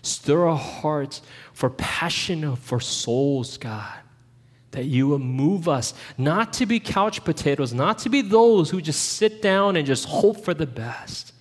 Stir 0.00 0.46
our 0.46 0.56
hearts 0.56 1.20
for 1.52 1.68
passion 1.70 2.56
for 2.56 2.80
souls, 2.80 3.58
God 3.58 4.03
that 4.74 4.86
you 4.86 5.06
will 5.06 5.20
move 5.20 5.68
us 5.68 5.94
not 6.18 6.52
to 6.52 6.66
be 6.66 6.80
couch 6.80 7.22
potatoes, 7.24 7.72
not 7.72 7.96
to 7.98 8.08
be 8.08 8.20
those 8.22 8.70
who 8.70 8.82
just 8.82 9.00
sit 9.00 9.40
down 9.40 9.76
and 9.76 9.86
just 9.86 10.04
hope 10.04 10.44
for 10.44 10.52
the 10.52 10.66
best, 10.66 11.32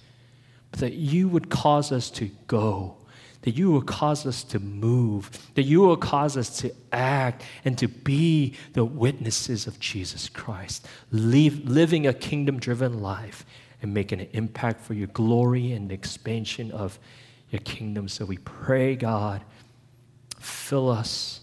but 0.70 0.80
that 0.80 0.94
you 0.94 1.28
would 1.28 1.50
cause 1.50 1.92
us 1.92 2.12
to 2.12 2.30
go, 2.46 2.96
that 3.42 3.56
you 3.56 3.72
would 3.72 3.88
cause 3.88 4.28
us 4.28 4.44
to 4.44 4.60
move, 4.60 5.32
that 5.56 5.64
you 5.64 5.82
will 5.82 5.98
cause 5.98 6.38
us 6.38 6.60
to 6.60 6.72
act 6.92 7.42
and 7.66 7.76
to 7.80 7.88
be 7.88 8.54
the 8.74 8.86
witnesses 8.86 9.66
of 9.66 9.80
Jesus 9.80 10.30
Christ, 10.30 10.88
Leave, 11.12 11.68
living 11.68 12.06
a 12.06 12.14
kingdom 12.14 12.60
driven 12.60 13.02
life 13.02 13.48
and 13.82 13.96
making 13.96 14.22
an 14.22 14.28
impact 14.34 14.80
for 14.80 14.94
your 14.94 15.08
glory 15.08 15.72
and 15.72 15.90
the 15.90 15.96
expansion 15.96 16.70
of 16.72 17.00
your 17.50 17.62
kingdom. 17.62 18.08
So 18.08 18.26
we 18.26 18.38
pray, 18.38 18.96
God, 18.96 19.42
fill 20.40 20.92
us 20.92 21.42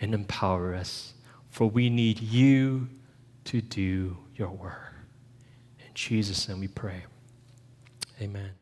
and 0.00 0.14
empower 0.14 0.74
us 0.74 1.12
for 1.58 1.68
we 1.68 1.90
need 1.90 2.20
you 2.20 2.88
to 3.42 3.60
do 3.60 4.16
your 4.36 4.50
work. 4.50 4.94
In 5.80 5.92
Jesus' 5.92 6.48
name 6.48 6.60
we 6.60 6.68
pray. 6.68 7.02
Amen. 8.22 8.52